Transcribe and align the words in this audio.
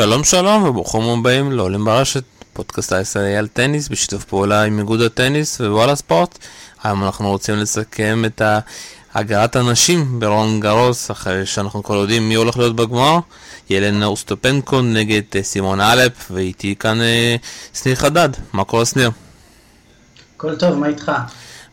שלום 0.00 0.24
שלום 0.24 0.64
וברוכים 0.64 1.02
הבאים 1.02 1.52
לעולים 1.52 1.84
ברשת, 1.84 2.24
פודקאסט 2.52 2.92
הישראלי 2.92 3.36
על 3.36 3.46
טניס 3.46 3.88
בשיתוף 3.88 4.24
פעולה 4.24 4.62
עם 4.62 4.78
איגוד 4.78 5.00
הטניס 5.00 5.60
ווואלה 5.60 5.96
ספורט. 5.96 6.38
היום 6.82 7.04
אנחנו 7.04 7.28
רוצים 7.28 7.56
לסכם 7.56 8.22
את 8.26 8.42
הגעת 9.14 9.56
הנשים 9.56 10.20
ברון 10.20 10.60
גרוס, 10.60 11.10
אחרי 11.10 11.46
שאנחנו 11.46 11.82
כבר 11.82 11.94
יודעים 11.94 12.28
מי 12.28 12.34
הולך 12.34 12.56
להיות 12.56 12.76
בגמר. 12.76 13.18
ילנה 13.70 14.06
אוסטופנקו 14.06 14.82
נגד 14.82 15.22
אה, 15.36 15.42
סימון 15.42 15.80
אלפ, 15.80 16.30
ואיתי 16.30 16.74
כאן 16.76 17.00
אה, 17.00 17.36
שניר 17.74 17.94
חדד. 17.94 18.28
מה 18.52 18.64
קורה 18.64 18.84
שניר? 18.84 19.10
הכל 20.36 20.56
טוב, 20.56 20.74
מה 20.74 20.86
איתך? 20.86 21.12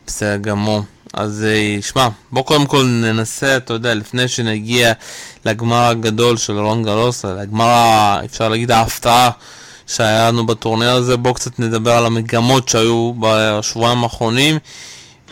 בסדר 0.06 0.36
גמור. 0.36 0.82
אז 1.14 1.44
אה, 1.48 1.78
שמע, 1.82 2.08
בוא 2.32 2.42
קודם 2.42 2.66
כל 2.66 2.84
ננסה, 2.84 3.56
אתה 3.56 3.72
יודע, 3.72 3.94
לפני 3.94 4.28
שנגיע 4.28 4.92
לגמר 5.44 5.84
הגדול 5.84 6.36
של 6.36 6.58
רון 6.58 6.82
גרוס, 6.82 7.24
לגמר, 7.24 8.20
אפשר 8.24 8.48
להגיד, 8.48 8.70
ההפתעה 8.70 9.30
שהיה 9.86 10.28
לנו 10.28 10.46
בטורניר 10.46 10.90
הזה, 10.90 11.16
בוא 11.16 11.34
קצת 11.34 11.58
נדבר 11.58 11.92
על 11.92 12.06
המגמות 12.06 12.68
שהיו 12.68 13.12
בשבועיים 13.20 14.02
האחרונים. 14.02 14.58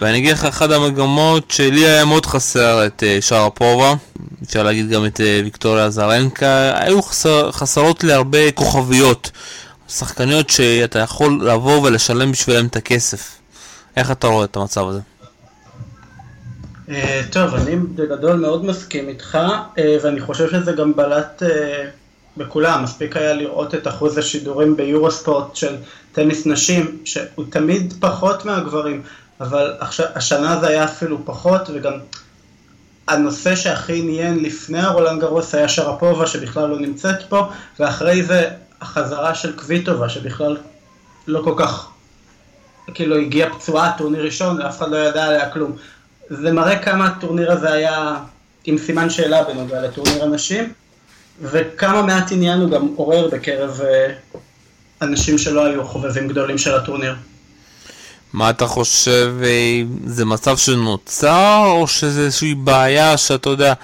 ואני 0.01 0.18
אגיד 0.18 0.32
לך, 0.32 0.45
אחת 0.45 0.70
המגמות 0.70 1.51
שלי 1.51 1.87
היה 1.87 2.04
מאוד 2.04 2.27
חסר 2.27 2.87
את 2.87 3.02
uh, 3.02 3.23
שרפובה, 3.23 3.95
אפשר 4.43 4.62
להגיד 4.62 4.88
גם 4.88 5.06
את 5.06 5.20
uh, 5.20 5.45
ויקטוריה 5.45 5.91
זרנקה, 5.91 6.73
היו 6.74 7.02
חסר, 7.02 7.52
חסרות 7.52 8.04
לי 8.04 8.12
הרבה 8.12 8.52
כוכביות, 8.52 9.30
שחקניות 9.88 10.51
שאתה 10.51 10.98
יכול 10.98 11.48
לבוא 11.51 11.80
ולשלם 11.82 12.32
בשבילם 12.32 12.66
את 12.66 12.77
הכסף. 12.77 13.30
איך 13.96 14.10
אתה 14.10 14.27
רואה 14.27 14.45
את 14.45 14.56
המצב 14.56 14.88
הזה? 14.88 15.01
Uh, 16.88 16.93
טוב, 17.33 17.55
אני 17.55 17.77
בגדול 17.77 18.37
מאוד 18.37 18.65
מסכים 18.65 19.09
איתך, 19.09 19.38
uh, 19.77 19.80
ואני 20.02 20.21
חושב 20.21 20.51
שזה 20.51 20.73
גם 20.73 20.96
בלט 20.96 21.43
uh, 21.43 21.46
בכולם, 22.37 22.82
מספיק 22.82 23.16
היה 23.16 23.32
לראות 23.32 23.74
את 23.74 23.88
אחוז 23.88 24.18
השידורים 24.18 24.76
ביורוספורט 24.76 25.57
של 25.57 25.76
טניס 26.13 26.46
נשים, 26.46 26.99
שהוא 27.04 27.45
תמיד 27.51 27.95
פחות 28.01 28.45
מהגברים. 28.45 29.02
אבל 29.41 29.73
השנה 30.15 30.60
זה 30.60 30.68
היה 30.68 30.85
אפילו 30.85 31.24
פחות, 31.24 31.60
וגם 31.74 31.93
הנושא 33.09 33.57
שהכי 33.57 33.98
עניין 33.98 34.38
לפני 34.38 34.79
הרולנד 34.79 35.21
גרוס 35.21 35.54
היה 35.54 35.69
שרפובה 35.69 36.26
שבכלל 36.26 36.69
לא 36.69 36.79
נמצאת 36.79 37.23
פה, 37.29 37.48
ואחרי 37.80 38.23
זה 38.23 38.51
החזרה 38.80 39.35
של 39.35 39.57
קוויטובה 39.57 40.09
שבכלל 40.09 40.57
לא 41.26 41.41
כל 41.45 41.54
כך, 41.57 41.88
כאילו 42.95 43.16
הגיעה 43.16 43.54
פצועה, 43.54 43.93
טורניר 43.98 44.24
ראשון, 44.24 44.63
ואף 44.63 44.79
אחד 44.79 44.91
לא 44.91 44.96
ידע 44.96 45.24
עליה 45.24 45.51
כלום. 45.51 45.76
זה 46.30 46.52
מראה 46.52 46.78
כמה 46.78 47.06
הטורניר 47.06 47.52
הזה 47.52 47.72
היה 47.72 48.16
עם 48.64 48.78
סימן 48.78 49.10
שאלה 49.10 49.42
בנוגע 49.42 49.82
לטורניר 49.82 50.24
הנשים, 50.24 50.72
וכמה 51.42 52.02
מעט 52.02 52.32
עניין 52.32 52.60
הוא 52.60 52.70
גם 52.70 52.88
עורר 52.96 53.28
בקרב 53.28 53.80
אה, 53.80 54.12
אנשים 55.02 55.38
שלא 55.38 55.64
היו 55.64 55.84
חובבים 55.84 56.28
גדולים 56.28 56.58
של 56.58 56.74
הטורניר. 56.74 57.14
מה 58.32 58.50
אתה 58.50 58.66
חושב, 58.66 59.34
אה, 59.45 59.82
זה 60.06 60.24
מצב 60.24 60.56
שנוצר, 60.56 61.64
או 61.66 61.86
שזה 61.88 62.20
איזושהי 62.20 62.54
בעיה 62.54 63.16
שאתה 63.16 63.50
יודע, 63.50 63.74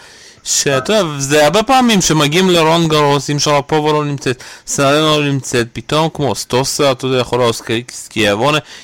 שאתה 0.45 0.93
יודע, 0.93 1.19
זה 1.19 1.45
הרבה 1.45 1.63
פעמים 1.63 2.01
שמגיעים 2.01 2.51
לרון 2.51 2.89
גרוס, 2.89 3.31
אם 3.31 3.39
שרפובה 3.39 3.93
לא 3.93 4.05
נמצאת, 4.05 4.43
סרנה 4.67 5.17
לא 5.17 5.25
נמצאת, 5.25 5.67
פתאום 5.73 6.09
כמו 6.15 6.35
סטוסה, 6.35 6.93
אתה 6.93 7.07
יודע, 7.07 7.19
יכולה, 7.19 7.45
או 7.45 7.53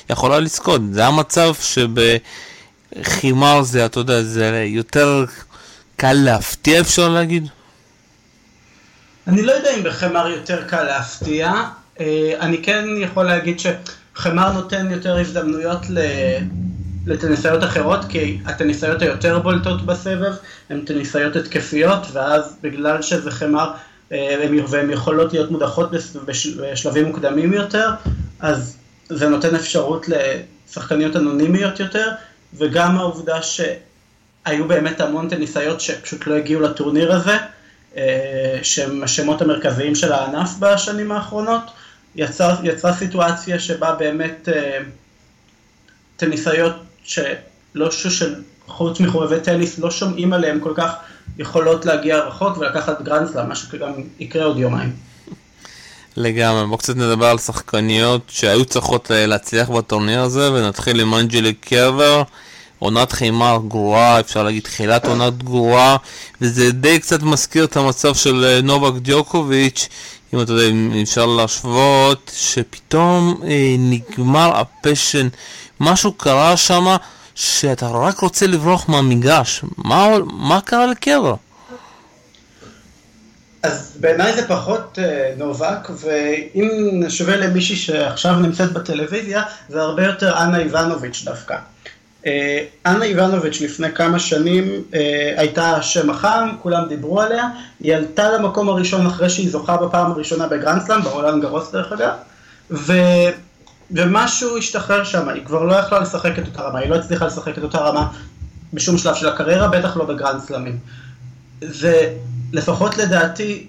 יכולה 0.09 0.39
לזכות. 0.39 0.81
זה 0.91 1.05
המצב 1.05 1.53
שבחימר 2.95 3.61
זה, 3.61 3.85
אתה 3.85 3.99
יודע, 3.99 4.23
זה 4.23 4.63
יותר 4.67 5.25
קל 5.95 6.13
להפתיע, 6.13 6.81
אפשר 6.81 7.09
להגיד? 7.09 7.47
אני 9.27 9.41
לא 9.41 9.51
יודע 9.51 9.75
אם 9.77 9.83
בחמר 9.83 10.27
יותר 10.27 10.63
קל 10.67 10.83
להפתיע, 10.83 11.53
אה, 11.99 12.33
אני 12.39 12.63
כן 12.63 12.85
יכול 12.97 13.25
להגיד 13.25 13.59
ש... 13.59 13.67
חמר 14.15 14.51
נותן 14.51 14.91
יותר 14.91 15.17
הזדמנויות. 15.17 15.85
לטניסאיות 17.07 17.63
אחרות, 17.63 18.05
כי 18.09 18.37
הטניסאיות 18.45 19.01
היותר 19.01 19.39
בולטות 19.39 19.85
בסבב 19.85 20.33
הן 20.69 20.81
טניסאיות 20.85 21.35
התקפיות, 21.35 22.07
ואז 22.13 22.55
בגלל 22.61 23.01
שזה 23.01 23.31
חמר 23.31 23.71
אה, 24.11 24.45
והן 24.69 24.89
יכולות 24.89 25.33
להיות 25.33 25.51
מודחות 25.51 25.91
בשלבים 26.25 27.05
מוקדמים 27.05 27.53
יותר, 27.53 27.89
אז 28.39 28.77
זה 29.09 29.29
נותן 29.29 29.55
אפשרות 29.55 30.05
לשחקניות 30.09 31.15
אנונימיות 31.15 31.79
יותר, 31.79 32.09
וגם 32.53 32.97
העובדה 32.97 33.41
שהיו 33.41 34.67
באמת 34.67 35.01
המון 35.01 35.29
טניסאיות 35.29 35.81
שפשוט 35.81 36.27
לא 36.27 36.35
הגיעו 36.35 36.61
לטורניר 36.61 37.13
הזה, 37.13 37.37
אה, 37.97 38.59
שהם 38.63 39.03
השמות 39.03 39.41
המרכזיים 39.41 39.95
של 39.95 40.11
הענף 40.11 40.49
בשנים 40.59 41.11
האחרונות, 41.11 41.63
יצרה 42.15 42.93
סיטואציה 42.93 43.59
שבה 43.59 43.95
באמת 43.95 44.49
אה, 44.49 44.79
טניסאיות 46.17 46.75
שלא 47.03 47.91
של 47.91 48.35
חוץ 48.67 48.99
מחובבי 48.99 49.39
טניס 49.39 49.79
לא 49.79 49.91
שומעים 49.91 50.33
עליהם 50.33 50.59
כל 50.59 50.73
כך 50.75 50.93
יכולות 51.37 51.85
להגיע 51.85 52.17
רחוק 52.17 52.57
ולקחת 52.57 53.01
גרנדסלאם, 53.01 53.49
מה 53.49 53.55
שגם 53.55 53.93
יקרה 54.19 54.45
עוד 54.45 54.57
יומיים. 54.57 55.06
לגמרי, 56.17 56.65
בואו 56.65 56.77
קצת 56.77 56.95
נדבר 56.95 57.25
על 57.25 57.37
שחקניות 57.37 58.21
שהיו 58.27 58.65
צריכות 58.65 59.11
להצליח 59.13 59.69
בטורניר 59.69 60.21
הזה 60.21 60.53
ונתחיל 60.53 60.99
עם 60.99 61.13
אנג'ליק 61.13 61.53
קרבר. 61.53 62.23
עונת 62.79 63.11
חימר 63.11 63.57
גרועה, 63.67 64.19
אפשר 64.19 64.43
להגיד 64.43 64.63
תחילת 64.63 65.05
עונת 65.05 65.43
גרועה, 65.43 65.97
וזה 66.41 66.71
די 66.71 66.99
קצת 66.99 67.23
מזכיר 67.23 67.63
את 67.63 67.77
המצב 67.77 68.15
של 68.15 68.45
אה, 68.45 68.61
נובק 68.61 69.01
דיוקוביץ', 69.01 69.87
אם 70.33 70.41
אתה 70.41 70.51
יודע, 70.51 70.69
אם 70.69 70.93
אפשר 71.03 71.25
להשוות, 71.25 72.31
שפתאום 72.35 73.41
אה, 73.47 73.75
נגמר 73.79 74.57
ה 74.57 74.65
passion, 74.65 75.27
משהו 75.79 76.13
קרה 76.13 76.57
שם 76.57 76.95
שאתה 77.35 77.87
רק 77.87 78.19
רוצה 78.19 78.47
לברוח 78.47 78.89
מהמגרש. 78.89 79.61
מה, 79.77 80.07
מה 80.25 80.61
קרה 80.61 80.87
לקרע? 80.87 81.35
אז 83.63 83.97
בעיניי 83.99 84.33
זה 84.33 84.47
פחות 84.47 84.99
אה, 85.01 85.33
נובק, 85.37 85.89
ואם 85.89 86.69
נשווה 86.93 87.37
למישהי 87.37 87.75
שעכשיו 87.75 88.39
נמצאת 88.39 88.73
בטלוויזיה, 88.73 89.43
זה 89.69 89.81
הרבה 89.81 90.05
יותר 90.05 90.37
אנה 90.37 90.57
איבנוביץ' 90.57 91.23
דווקא. 91.25 91.57
אה, 92.25 92.63
אנה 92.85 93.05
איבנוביץ' 93.05 93.61
לפני 93.61 93.91
כמה 93.91 94.19
שנים 94.19 94.83
אה, 94.93 95.33
הייתה 95.37 95.81
שם 95.81 96.09
החם, 96.09 96.49
כולם 96.61 96.87
דיברו 96.89 97.21
עליה, 97.21 97.49
היא 97.79 97.95
עלתה 97.95 98.31
למקום 98.31 98.69
הראשון 98.69 99.05
אחרי 99.05 99.29
שהיא 99.29 99.49
זוכה 99.49 99.77
בפעם 99.77 100.11
הראשונה 100.11 100.47
בגרנדסלאם, 100.47 101.01
בעולם 101.01 101.41
גרוס 101.41 101.71
דרך 101.71 101.91
אגב, 101.91 102.13
ו... 102.71 102.93
ומשהו 103.91 104.57
השתחרר 104.57 105.03
שם, 105.03 105.29
היא 105.29 105.45
כבר 105.45 105.63
לא 105.63 105.73
יכלה 105.73 105.99
לשחק 105.99 106.39
את 106.39 106.47
אותה 106.47 106.61
רמה, 106.61 106.79
היא 106.79 106.89
לא 106.89 106.95
הצליחה 106.95 107.25
לשחק 107.25 107.57
את 107.57 107.63
אותה 107.63 107.77
רמה 107.77 108.07
בשום 108.73 108.97
שלב 108.97 109.15
של 109.15 109.29
הקריירה, 109.29 109.67
בטח 109.67 109.97
לא 109.97 110.05
בגרנדסלאמים. 110.05 110.77
זה 111.61 112.13
לפחות 112.53 112.97
לדעתי 112.97 113.67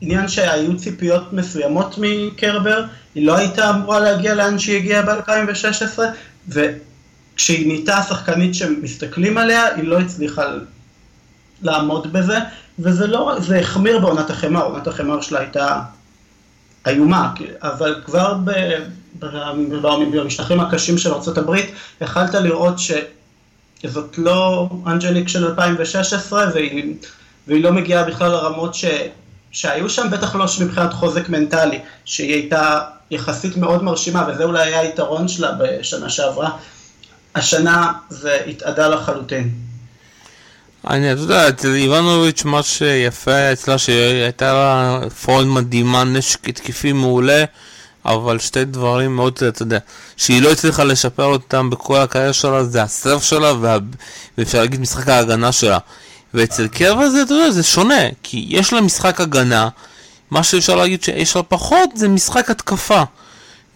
עניין 0.00 0.28
שהיו 0.28 0.76
ציפיות 0.76 1.32
מסוימות 1.32 1.94
מקרבר, 1.98 2.84
היא 3.14 3.26
לא 3.26 3.36
הייתה 3.36 3.70
אמורה 3.70 4.00
להגיע 4.00 4.34
לאן 4.34 4.58
שהיא 4.58 4.76
הגיעה 4.76 5.02
ב-2016, 5.02 6.00
כשהיא 7.36 7.66
נהייתה 7.66 8.02
שחקנית 8.08 8.54
שמסתכלים 8.54 9.38
עליה, 9.38 9.74
היא 9.74 9.84
לא 9.84 10.00
הצליחה 10.00 10.42
לעמוד 11.62 12.12
בזה, 12.12 12.38
וזה 12.78 13.06
לא, 13.06 13.36
זה 13.40 13.60
החמיר 13.60 13.98
בעונת 13.98 14.30
החמר, 14.30 14.64
עונת 14.64 14.86
החמר 14.86 15.20
שלה 15.20 15.40
הייתה 15.40 15.80
איומה, 16.86 17.32
אבל 17.62 18.00
כבר 18.04 18.34
ב, 18.44 18.50
ב, 19.18 19.26
במשטחים 20.12 20.60
הקשים 20.60 20.98
של 20.98 21.12
ארה"ב, 21.12 21.56
יכלת 22.00 22.34
לראות 22.34 22.74
שזאת 22.78 24.18
לא 24.18 24.68
אנג'ליק 24.86 25.28
של 25.28 25.46
2016, 25.46 26.50
והיא, 26.54 26.94
והיא 27.46 27.64
לא 27.64 27.72
מגיעה 27.72 28.04
בכלל 28.04 28.30
לרמות 28.30 28.74
ש, 28.74 28.84
שהיו 29.50 29.90
שם, 29.90 30.10
בטח 30.10 30.34
לא 30.34 30.46
מבחינת 30.60 30.92
חוזק 30.92 31.28
מנטלי, 31.28 31.78
שהיא 32.04 32.32
הייתה 32.32 32.80
יחסית 33.10 33.56
מאוד 33.56 33.82
מרשימה, 33.84 34.28
וזה 34.28 34.44
אולי 34.44 34.62
היה 34.62 34.80
היתרון 34.80 35.28
שלה 35.28 35.52
בשנה 35.52 36.10
שעברה, 36.10 36.50
השנה 37.34 37.92
זה 38.10 38.38
התאדה 38.46 38.88
לחלוטין. 38.88 39.50
אני, 40.90 41.12
אתה 41.12 41.20
יודע, 41.20 41.48
אצל 41.48 41.74
איבנוביץ' 41.74 42.44
מה 42.44 42.62
שיפה 42.62 43.52
אצלה 43.52 43.78
שהייתה 43.78 44.52
לה 44.52 45.00
פורהנד 45.22 45.48
מדהימה, 45.48 46.04
נשק 46.04 46.48
התקפי 46.48 46.92
מעולה, 46.92 47.44
אבל 48.04 48.38
שתי 48.38 48.64
דברים 48.64 49.16
מאוד, 49.16 49.38
אתה 49.48 49.62
יודע, 49.62 49.78
שהיא 50.16 50.42
לא 50.42 50.52
הצליחה 50.52 50.84
לשפר 50.84 51.24
אותם 51.24 51.70
בכל 51.70 51.96
הקריירה 51.96 52.32
שלה, 52.32 52.64
זה 52.64 52.82
הסרף 52.82 53.22
שלה. 53.22 53.52
ואפשר 54.38 54.60
להגיד 54.60 54.80
משחק 54.80 55.08
ההגנה 55.08 55.52
שלה. 55.52 55.78
ואצל 56.36 56.68
קרבה 56.68 57.10
זה, 57.10 57.22
אתה 57.22 57.34
יודע, 57.34 57.50
זה 57.50 57.62
שונה, 57.62 58.02
כי 58.22 58.46
יש 58.48 58.72
לה 58.72 58.80
משחק 58.80 59.20
הגנה, 59.20 59.68
מה 60.30 60.42
שאפשר 60.42 60.74
להגיד 60.74 61.02
שיש 61.02 61.36
לה 61.36 61.42
פחות 61.42 61.90
זה 61.94 62.08
משחק 62.08 62.50
התקפה. 62.50 63.02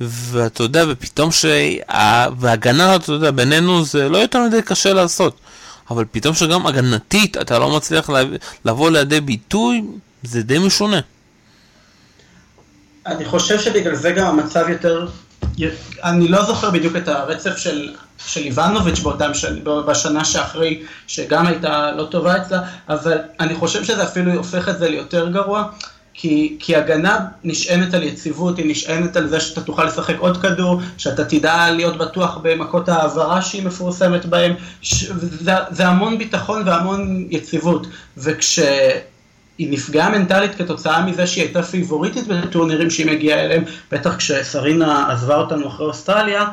ואתה 0.00 0.62
יודע, 0.62 0.84
ופתאום 0.88 1.32
שה... 1.32 1.76
והגנה, 2.38 2.96
אתה 2.96 3.12
יודע, 3.12 3.30
בינינו 3.30 3.84
זה 3.84 4.08
לא 4.08 4.18
יותר 4.18 4.42
מדי 4.46 4.62
קשה 4.62 4.92
לעשות. 4.92 5.40
אבל 5.90 6.04
פתאום 6.12 6.34
שגם 6.34 6.66
הגנתית 6.66 7.36
אתה 7.36 7.58
לא 7.58 7.76
מצליח 7.76 8.10
לבוא 8.64 8.90
לידי 8.90 9.20
ביטוי, 9.20 9.82
זה 10.22 10.42
די 10.42 10.58
משונה. 10.58 11.00
אני 13.06 13.24
חושב 13.24 13.60
שבגלל 13.60 13.94
זה 13.94 14.10
גם 14.10 14.26
המצב 14.26 14.64
יותר, 14.68 15.08
אני 16.04 16.28
לא 16.28 16.44
זוכר 16.44 16.70
בדיוק 16.70 16.96
את 16.96 17.08
הרצף 17.08 17.56
של, 17.56 17.94
של 18.26 18.40
שנים, 19.34 19.64
בשנה 19.86 20.24
שאחרי, 20.24 20.82
שגם 21.06 21.46
הייתה 21.46 21.92
לא 21.92 22.04
טובה 22.04 22.36
אצלה, 22.36 22.60
אבל 22.88 23.18
אני 23.40 23.54
חושב 23.54 23.84
שזה 23.84 24.02
אפילו 24.02 24.32
הופך 24.32 24.68
את 24.68 24.78
זה 24.78 24.88
ליותר 24.88 25.28
גרוע, 25.28 25.64
כי, 26.14 26.56
כי 26.58 26.76
הגנה 26.76 27.18
נשענת 27.44 27.94
על 27.94 28.02
יציבות, 28.02 28.58
היא 28.58 28.70
נשענת 28.70 29.16
על 29.16 29.28
זה 29.28 29.40
שאתה 29.40 29.60
תוכל 29.60 29.84
לשחק 29.84 30.14
עוד 30.18 30.36
כדור, 30.42 30.80
שאתה 30.98 31.24
תדע 31.24 31.70
להיות 31.70 31.98
בטוח 31.98 32.38
במכות 32.42 32.88
העברה 32.88 33.42
שהיא 33.42 33.66
מפורסמת 33.66 34.26
בהם, 34.26 34.54
ש, 34.82 35.04
זה, 35.20 35.52
זה 35.70 35.86
המון 35.86 36.18
ביטחון 36.18 36.62
והמון 36.66 37.26
יציבות, 37.30 37.86
וכשהיא 38.16 38.68
נפגעה 39.58 40.10
מנטלית 40.10 40.54
כתוצאה 40.54 41.06
מזה 41.06 41.26
שהיא 41.26 41.44
הייתה 41.44 41.62
פיבוריטית 41.62 42.26
בטורנירים 42.26 42.90
שהיא 42.90 43.06
מגיעה 43.06 43.40
אליהם, 43.40 43.64
בטח 43.92 44.16
כשסרינה 44.16 45.12
עזבה 45.12 45.36
אותנו 45.36 45.68
אחרי 45.68 45.86
אוסטרליה, 45.86 46.44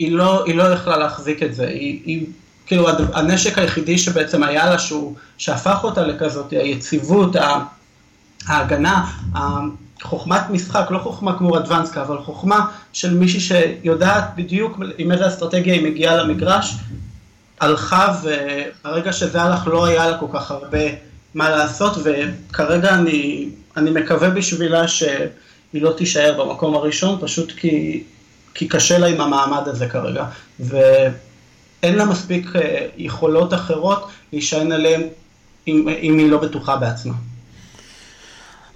היא 0.00 0.12
לא, 0.12 0.44
היא 0.44 0.54
לא 0.54 0.62
יכלה 0.62 0.96
להחזיק 0.96 1.42
את 1.42 1.54
זה, 1.54 1.68
היא, 1.68 2.00
היא 2.04 2.26
כאילו 2.66 2.88
הנשק 3.12 3.58
היחידי 3.58 3.98
שבעצם 3.98 4.42
היה 4.42 4.70
לה, 4.70 4.78
שהוא, 4.78 5.14
שהפך 5.38 5.78
אותה 5.82 6.02
לכזאת, 6.02 6.50
היציבות, 6.52 7.36
ההגנה, 8.46 9.10
חוכמת 10.02 10.50
משחק, 10.50 10.86
לא 10.90 10.98
חוכמה 10.98 11.38
כמו 11.38 11.52
רדוונסקה, 11.52 12.02
אבל 12.02 12.18
חוכמה 12.18 12.66
של 12.92 13.14
מישהי 13.14 13.40
שיודעת 13.40 14.24
בדיוק 14.36 14.78
עם 14.98 15.12
איזה 15.12 15.28
אסטרטגיה 15.28 15.74
היא 15.74 15.90
מגיעה 15.90 16.16
למגרש, 16.16 16.74
הלכה 17.60 18.14
והרגע 18.22 19.12
שזה 19.12 19.42
הלך 19.42 19.66
לא 19.66 19.86
היה 19.86 20.10
לה 20.10 20.18
כל 20.18 20.26
כך 20.32 20.50
הרבה 20.50 20.84
מה 21.34 21.50
לעשות, 21.50 21.96
וכרגע 22.04 22.94
אני, 22.94 23.48
אני 23.76 23.90
מקווה 23.90 24.30
בשבילה 24.30 24.88
שהיא 24.88 25.22
לא 25.72 25.92
תישאר 25.96 26.44
במקום 26.44 26.74
הראשון, 26.74 27.18
פשוט 27.20 27.52
כי, 27.56 28.02
כי 28.54 28.68
קשה 28.68 28.98
לה 28.98 29.06
עם 29.06 29.20
המעמד 29.20 29.68
הזה 29.68 29.88
כרגע, 29.88 30.24
ואין 30.60 31.94
לה 31.94 32.04
מספיק 32.04 32.56
אה, 32.56 32.86
יכולות 32.96 33.54
אחרות 33.54 34.08
להישען 34.32 34.72
עליהן 34.72 35.02
אם, 35.68 35.88
אם 36.02 36.18
היא 36.18 36.30
לא 36.30 36.38
בטוחה 36.38 36.76
בעצמה. 36.76 37.14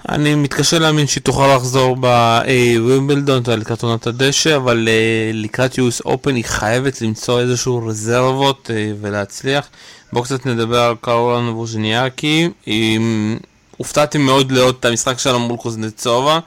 אני 0.08 0.34
מתקשה 0.34 0.78
להאמין 0.78 1.06
שהיא 1.06 1.22
תוכל 1.22 1.56
לחזור 1.56 1.96
בווימבלדון 1.96 3.42
לקראת 3.48 3.82
עונת 3.82 4.06
הדשא, 4.06 4.56
אבל 4.56 4.88
אה, 4.88 5.30
לקראת 5.34 5.74
US 5.74 6.06
Open 6.06 6.30
היא 6.34 6.44
חייבת 6.44 7.02
למצוא 7.02 7.40
איזשהו 7.40 7.86
רזרבות 7.86 8.70
אה, 8.74 8.92
ולהצליח. 9.00 9.68
בואו 10.12 10.24
קצת 10.24 10.46
נדבר 10.46 10.80
על 10.80 10.94
קרולן 11.00 11.48
ווז'ניאקי. 11.48 12.48
הופתעתי 13.76 14.18
מאוד 14.18 14.52
לראות 14.52 14.80
את 14.80 14.84
המשחק 14.84 15.18
שלה 15.18 15.38
מול 15.38 15.56
קוזנצובה. 15.56 16.38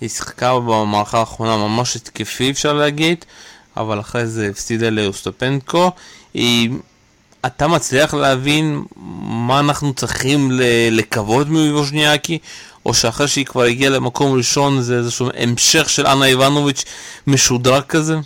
היא 0.00 0.08
שיחקה 0.08 0.58
במערכה 0.58 1.18
האחרונה 1.18 1.56
ממש 1.56 1.96
התקפי 1.96 2.50
אפשר 2.50 2.72
להגיד, 2.72 3.24
אבל 3.76 4.00
אחרי 4.00 4.26
זה 4.26 4.48
הפסידה 4.50 4.90
לאוסטופנקו. 4.90 5.90
היא... 6.34 6.70
אתה 7.46 7.68
מצליח 7.68 8.14
להבין 8.14 8.82
מה 9.46 9.60
אנחנו 9.60 9.94
צריכים 9.94 10.50
לקוות 10.90 11.46
מווז'ניאקי, 11.48 12.38
או 12.86 12.94
שאחרי 12.94 13.28
שהיא 13.28 13.46
כבר 13.46 13.62
הגיעה 13.62 13.90
למקום 13.90 14.36
ראשון 14.36 14.82
זה 14.82 14.98
איזשהו 14.98 15.28
המשך 15.36 15.90
של 15.90 16.06
אנה 16.06 16.24
איבנוביץ' 16.24 16.84
משודרג 17.26 17.82
כזה? 17.82 18.16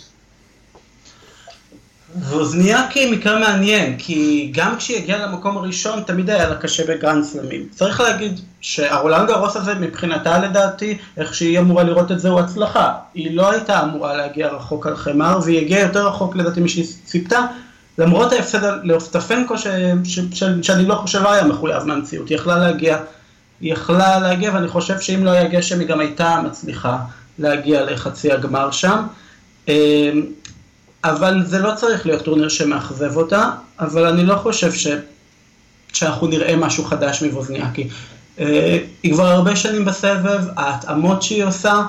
ווזניאקי 2.19 3.11
מקרה 3.11 3.39
מעניין, 3.39 3.95
כי 3.97 4.51
גם 4.55 4.77
כשהיא 4.77 4.97
הגיעה 4.97 5.25
למקום 5.25 5.57
הראשון 5.57 6.03
תמיד 6.03 6.29
היה 6.29 6.49
לה 6.49 6.55
קשה 6.55 6.83
בגרנדסלמים. 6.87 7.67
צריך 7.71 8.01
להגיד 8.01 8.39
שהרולנד 8.61 9.27
גרוס 9.27 9.55
הזה 9.55 9.75
מבחינתה 9.75 10.39
לדעתי, 10.39 10.97
איך 11.17 11.33
שהיא 11.33 11.59
אמורה 11.59 11.83
לראות 11.83 12.11
את 12.11 12.19
זה 12.19 12.29
הוא 12.29 12.39
הצלחה. 12.39 12.93
היא 13.13 13.35
לא 13.35 13.51
הייתה 13.51 13.83
אמורה 13.83 14.17
להגיע 14.17 14.47
רחוק 14.47 14.87
על 14.87 14.95
חמר, 14.95 15.39
והיא 15.43 15.59
הגיעה 15.61 15.81
יותר 15.81 16.07
רחוק 16.07 16.35
לדעתי 16.35 16.59
משהיא 16.59 16.85
ציפתה, 17.05 17.45
למרות 17.97 18.33
ההפסד 18.33 18.83
לאופטפנקו 18.83 19.57
ש... 19.57 19.67
ש... 20.03 20.19
ש... 20.33 20.43
שאני 20.61 20.85
לא 20.85 20.95
חושב 20.95 21.25
היה 21.25 21.43
מחויב 21.43 21.83
מהמציאות, 21.83 22.29
היא 22.29 22.37
יכלה 22.37 22.57
להגיע 22.57 22.97
היא 23.61 23.73
יכלה 23.73 24.19
להגיע, 24.19 24.51
ואני 24.53 24.67
חושב 24.67 24.99
שאם 24.99 25.25
לא 25.25 25.29
היה 25.29 25.47
גשם 25.47 25.79
היא 25.79 25.87
גם 25.87 25.99
הייתה 25.99 26.41
מצליחה 26.45 26.97
להגיע 27.39 27.85
לחצי 27.85 28.31
הגמר 28.31 28.71
שם. 28.71 29.03
אבל 31.03 31.45
זה 31.45 31.59
לא 31.59 31.75
צריך 31.75 32.05
להיות 32.05 32.23
טורניר 32.23 32.49
שמאכזב 32.49 33.17
אותה, 33.17 33.49
אבל 33.79 34.05
אני 34.05 34.25
לא 34.25 34.35
חושב 34.35 34.73
ש... 34.73 34.87
שאנחנו 35.93 36.27
נראה 36.27 36.55
משהו 36.55 36.83
חדש 36.83 37.23
מבוזניאקי. 37.23 37.87
אה, 38.39 38.79
היא 39.03 39.13
כבר 39.13 39.27
הרבה 39.27 39.55
שנים 39.55 39.85
בסבב, 39.85 40.41
ההתאמות 40.57 41.23
שהיא 41.23 41.43
עושה 41.43 41.81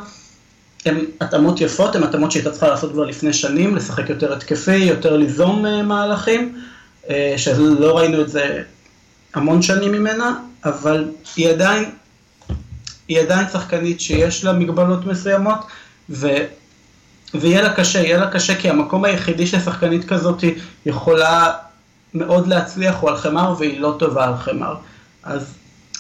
הן 0.85 1.05
התאמות 1.21 1.61
יפות, 1.61 1.97
הן 1.97 2.03
התאמות 2.03 2.33
שהיא 2.33 2.41
הייתה 2.41 2.51
צריכה 2.51 2.69
לעשות 2.69 2.93
כבר 2.93 3.05
לפני 3.05 3.33
שנים, 3.33 3.77
לשחק 3.77 4.11
יותר 4.11 4.33
התקפי, 4.33 4.77
יותר 4.77 5.17
ליזום 5.17 5.67
אה, 5.67 5.83
מהלכים, 5.83 6.59
אה, 7.11 7.35
שלא 7.37 7.99
ראינו 7.99 8.21
את 8.21 8.29
זה 8.29 8.63
המון 9.35 9.63
שנים 9.63 9.93
ממנה, 9.93 10.37
אבל 10.65 11.09
היא 11.37 11.49
עדיין, 11.49 11.85
היא 13.09 13.21
עדיין 13.21 13.47
שחקנית 13.53 14.01
שיש 14.01 14.45
לה 14.45 14.53
מגבלות 14.53 15.07
מסוימות, 15.07 15.59
ו, 16.11 16.29
ויהיה 17.35 17.63
לה 17.63 17.75
קשה, 17.75 18.01
יהיה 18.01 18.19
לה 18.19 18.31
קשה 18.31 18.55
כי 18.55 18.71
המקום 18.71 19.05
היחידי 19.05 19.47
ששחקנית 19.47 20.05
כזאת 20.05 20.45
יכולה 20.87 21.53
מאוד 22.15 22.47
להצליח 22.47 22.97
הוא 23.01 23.11
על 23.11 23.17
חמר 23.17 23.55
והיא 23.59 23.81
לא 23.81 23.97
טובה 23.99 24.25
על 24.25 24.37
חמר. 24.37 24.75
אז 25.23 25.55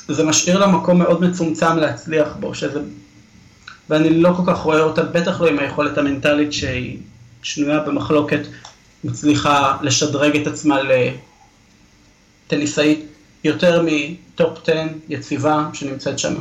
זה 0.08 0.25
משאיר 0.25 0.58
לה 0.58 0.67
מקום 0.67 0.99
מאוד 0.99 1.23
מצומצם 1.23 1.76
להצליח 1.76 2.29
בו, 2.40 2.55
שזה... 2.55 2.81
ואני 3.90 4.20
לא 4.20 4.32
כל 4.37 4.43
כך 4.52 4.58
רואה 4.58 4.81
אותה, 4.81 5.02
בטח 5.02 5.40
לא 5.40 5.49
עם 5.49 5.58
היכולת 5.58 5.99
המנטלית 5.99 6.52
שהיא 6.52 6.99
שנויה 7.43 7.81
במחלוקת, 7.81 8.40
מצליחה 9.05 9.76
לשדרג 9.82 10.37
את 10.37 10.46
עצמה 10.46 10.79
לטניסאית 12.49 13.06
יותר 13.44 13.87
מטופ 13.87 14.58
10 14.62 14.82
יציבה 15.08 15.69
שנמצאת 15.73 16.19
שם. 16.19 16.34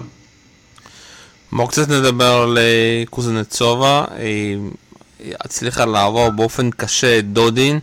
בואו 1.51 1.67
קצת 1.67 1.89
נדבר 1.89 2.33
על 2.43 2.57
קוזנצובה, 3.09 4.05
היא 4.17 4.57
הצליחה 5.39 5.85
לעבור 5.85 6.29
באופן 6.29 6.69
קשה 6.71 7.19
את 7.19 7.33
דודין, 7.33 7.79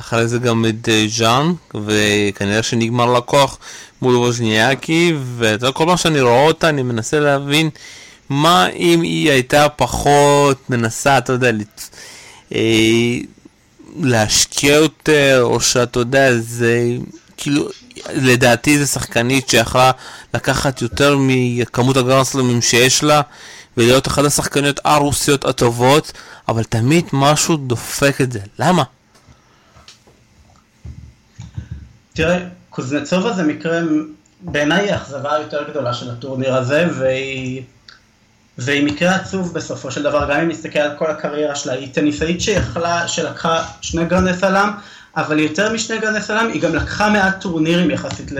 אחרי 0.00 0.28
זה 0.28 0.38
גם 0.38 0.64
את 0.68 0.88
אה, 0.88 1.06
ז'אן, 1.08 1.52
וכנראה 1.84 2.62
שנגמר 2.62 3.12
לקוח 3.12 3.58
מול 4.02 4.16
ווז'ניאקי, 4.16 5.14
וכל 5.36 5.84
פעם 5.86 5.96
שאני 5.96 6.20
רואה 6.20 6.46
אותה 6.46 6.68
אני 6.68 6.82
מנסה 6.82 7.20
להבין 7.20 7.70
מה 8.28 8.66
אם 8.68 9.02
היא 9.02 9.30
הייתה 9.30 9.68
פחות 9.68 10.70
מנסה, 10.70 11.18
אתה 11.18 11.32
יודע, 11.32 11.50
אה, 12.54 13.18
להשקיע 14.00 14.74
יותר, 14.74 15.40
או 15.42 15.60
שאתה 15.60 15.98
יודע, 15.98 16.38
זה 16.38 16.86
כאילו 17.36 17.68
לדעתי 18.14 18.78
זו 18.78 18.86
שחקנית 18.86 19.48
שיכלה 19.48 19.90
לקחת 20.34 20.82
יותר 20.82 21.16
מכמות 21.20 21.96
הגרנדסלמים 21.96 22.62
שיש 22.62 23.02
לה 23.02 23.20
ולהיות 23.76 24.06
אחת 24.06 24.24
השחקניות 24.24 24.80
הרוסיות 24.84 25.44
הטובות, 25.44 26.12
אבל 26.48 26.64
תמיד 26.64 27.04
משהו 27.12 27.56
דופק 27.56 28.20
את 28.20 28.32
זה. 28.32 28.40
למה? 28.58 28.82
תראה, 32.12 32.38
קוזנצובה 32.70 33.32
זה 33.32 33.42
מקרה, 33.42 33.80
בעיניי 34.40 34.80
היא 34.80 34.92
האכזבה 34.92 35.34
היותר 35.34 35.70
גדולה 35.70 35.94
של 35.94 36.10
הטורניר 36.10 36.54
הזה, 36.54 36.86
והיא, 36.98 37.62
מקרה 38.84 39.14
עצוב 39.14 39.54
בסופו 39.54 39.90
של 39.90 40.02
דבר, 40.02 40.30
גם 40.30 40.40
אם 40.40 40.48
נסתכל 40.48 40.78
על 40.78 40.96
כל 40.98 41.10
הקריירה 41.10 41.54
שלה, 41.54 41.72
היא 41.72 41.94
טניסאית 41.94 42.40
שיכלה, 42.40 43.08
שלקחה 43.08 43.64
שני 43.80 44.04
גרנדי 44.04 44.38
סלאם, 44.38 44.68
אבל 45.16 45.38
יותר 45.38 45.72
משני 45.72 45.98
גרנדי 45.98 46.20
סלאם, 46.20 46.48
היא 46.48 46.62
גם 46.62 46.74
לקחה 46.74 47.10
מעט 47.10 47.40
טורנירים 47.40 47.90
יחסית 47.90 48.32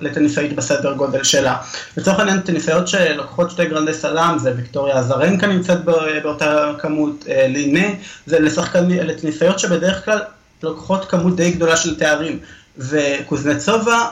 לטניסאית 0.00 0.56
בסדר 0.56 0.92
גודל 0.92 1.22
שלה. 1.22 1.56
לצורך 1.96 2.18
העניין, 2.18 2.40
טניסאיות 2.40 2.88
שלוקחות 2.88 3.50
שתי 3.50 3.66
גרנדי 3.66 3.94
סלאם, 3.94 4.38
זה 4.38 4.52
ויקטוריה 4.56 4.96
אזרנקה 4.96 5.46
נמצאת 5.46 5.84
באותה 6.22 6.72
כמות, 6.78 7.24
אה, 7.28 7.46
לינה, 7.48 7.86
זה 8.26 8.40
לשחקן, 8.40 8.88
לטניסאיות 8.88 9.58
שבדרך 9.58 10.04
כלל 10.04 10.20
לוקחות 10.62 11.04
כמות 11.04 11.36
די 11.36 11.50
גדולה 11.50 11.76
של 11.76 11.98
תארים. 11.98 12.38
וקוזנצובה 12.78 14.08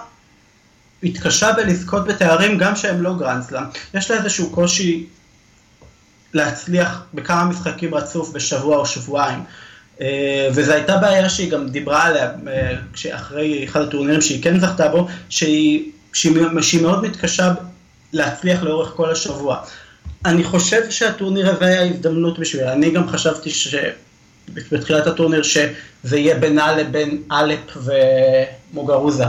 התקשה 1.03 1.53
בלזכות 1.53 2.07
בתארים 2.07 2.59
גם 2.59 2.77
שהם 2.77 3.03
לא 3.03 3.15
גרנדסלאם. 3.15 3.65
יש 3.95 4.11
לה 4.11 4.17
איזשהו 4.17 4.51
קושי 4.51 5.07
להצליח 6.35 7.03
בכמה 7.15 7.45
משחקים 7.45 7.95
רצוף 7.95 8.31
בשבוע 8.33 8.77
או 8.77 8.87
שבועיים. 8.87 9.45
אה, 10.03 10.49
וזו 10.55 10.73
הייתה 10.73 10.97
בעיה 10.97 11.29
שהיא 11.29 11.51
גם 11.51 11.69
דיברה 11.69 12.05
עליה 12.05 12.31
אה, 12.49 13.15
אחרי 13.15 13.65
אחד 13.65 13.81
הטורנירים 13.81 14.21
שהיא 14.21 14.43
כן 14.43 14.61
זכתה 14.61 14.89
בו, 14.89 15.09
שהיא, 15.29 15.91
שהיא, 16.13 16.33
שהיא 16.61 16.83
מאוד 16.83 17.03
מתקשה 17.05 17.55
להצליח 18.13 18.63
לאורך 18.63 18.93
כל 18.97 19.11
השבוע. 19.11 19.57
אני 20.25 20.45
חושב 20.45 20.91
שהטורניר 20.91 21.51
הזה 21.51 21.65
היה 21.65 21.83
הזדמנות 21.83 22.39
בשבילה, 22.39 22.73
אני 22.73 22.91
גם 22.91 23.09
חשבתי 23.09 23.51
שבתחילת 23.51 25.07
הטורניר 25.07 25.43
שזה 25.43 26.19
יהיה 26.19 26.35
בינה 26.39 26.77
לבין 26.77 27.23
אלפ 27.33 27.79
ומוגרוזה. 28.73 29.25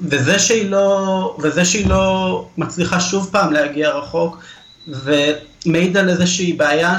וזה 0.00 0.38
שהיא 0.38 0.70
לא, 0.70 1.36
וזה 1.42 1.64
שהיא 1.64 1.86
לא 1.86 2.48
מצליחה 2.56 3.00
שוב 3.00 3.28
פעם 3.32 3.52
להגיע 3.52 3.90
רחוק, 3.90 4.38
ו... 4.88 5.12
מעיד 5.66 5.96
על 5.96 6.08
איזושהי 6.08 6.52
בעיה 6.52 6.98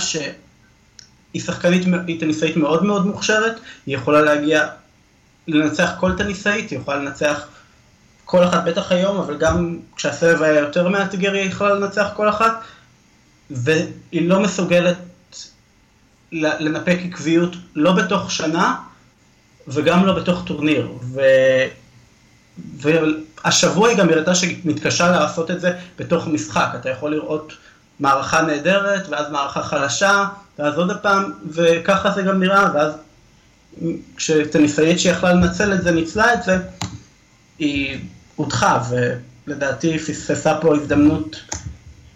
שהיא 1.31 1.41
שחקנית, 1.41 1.86
היא 2.07 2.19
טניסאית 2.19 2.57
מאוד 2.57 2.83
מאוד 2.83 3.05
מוכשרת, 3.05 3.59
היא 3.86 3.95
יכולה 3.95 4.21
להגיע, 4.21 4.67
לנצח 5.48 5.91
כל 6.00 6.17
טניסאית, 6.17 6.69
היא 6.69 6.79
יכולה 6.79 6.98
לנצח 6.98 7.48
כל 8.25 8.43
אחת, 8.43 8.63
בטח 8.63 8.91
היום, 8.91 9.17
אבל 9.17 9.38
גם 9.38 9.79
כשהסבב 9.95 10.41
היה 10.41 10.59
יותר 10.59 10.88
מאתגר 10.88 11.33
היא 11.33 11.50
יכולה 11.50 11.74
לנצח 11.74 12.07
כל 12.15 12.29
אחת, 12.29 12.62
והיא 13.50 14.29
לא 14.29 14.39
מסוגלת 14.39 14.98
לנפק 16.31 16.98
עקביות 17.05 17.55
לא 17.75 17.91
בתוך 17.91 18.31
שנה 18.31 18.75
וגם 19.67 20.05
לא 20.05 20.13
בתוך 20.13 20.43
טורניר. 20.45 20.91
ו... 21.01 21.21
והשבוע 22.77 23.89
היא 23.89 23.98
גם 23.98 24.09
הראתה 24.09 24.36
שהיא 24.36 24.57
מתקשה 24.65 25.12
לעשות 25.12 25.51
את 25.51 25.62
זה 25.62 25.74
בתוך 26.00 26.27
משחק. 26.27 26.67
אתה 26.75 26.89
יכול 26.89 27.12
לראות 27.12 27.53
מערכה 28.00 28.41
נהדרת, 28.41 29.09
ואז 29.09 29.31
מערכה 29.31 29.63
חלשה, 29.63 30.25
ואז 30.59 30.77
עוד 30.77 30.91
פעם, 31.01 31.31
וככה 31.51 32.11
זה 32.11 32.21
גם 32.21 32.39
נראה, 32.39 32.65
ואז 32.73 32.93
כשטניסאית 34.15 34.99
שיכלה 34.99 35.33
לנצל 35.33 35.73
את 35.73 35.83
זה, 35.83 35.91
ניצלה 35.91 36.33
את 36.33 36.43
זה, 36.43 36.57
היא 37.59 37.99
הודחה, 38.35 38.83
ולדעתי 38.89 39.99
פספסה 39.99 40.57
פה 40.61 40.75
הזדמנות 40.75 41.35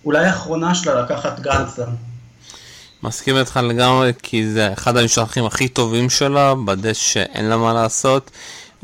אולי 0.06 0.26
האחרונה 0.26 0.76
שלה 0.76 1.02
לקחת 1.02 1.40
גרנדסלאם. 1.40 1.96
מסכים 3.04 3.38
איתך 3.38 3.60
לגמרי, 3.64 4.12
כי 4.24 4.52
זה 4.52 4.74
אחד 4.74 4.98
המשחקים 4.98 5.46
הכי 5.46 5.68
טובים 5.68 6.10
שלה, 6.10 6.54
בדשא 6.66 7.24
אין 7.34 7.46
לה 7.46 7.58
מה 7.58 7.74
לעשות. 7.74 8.32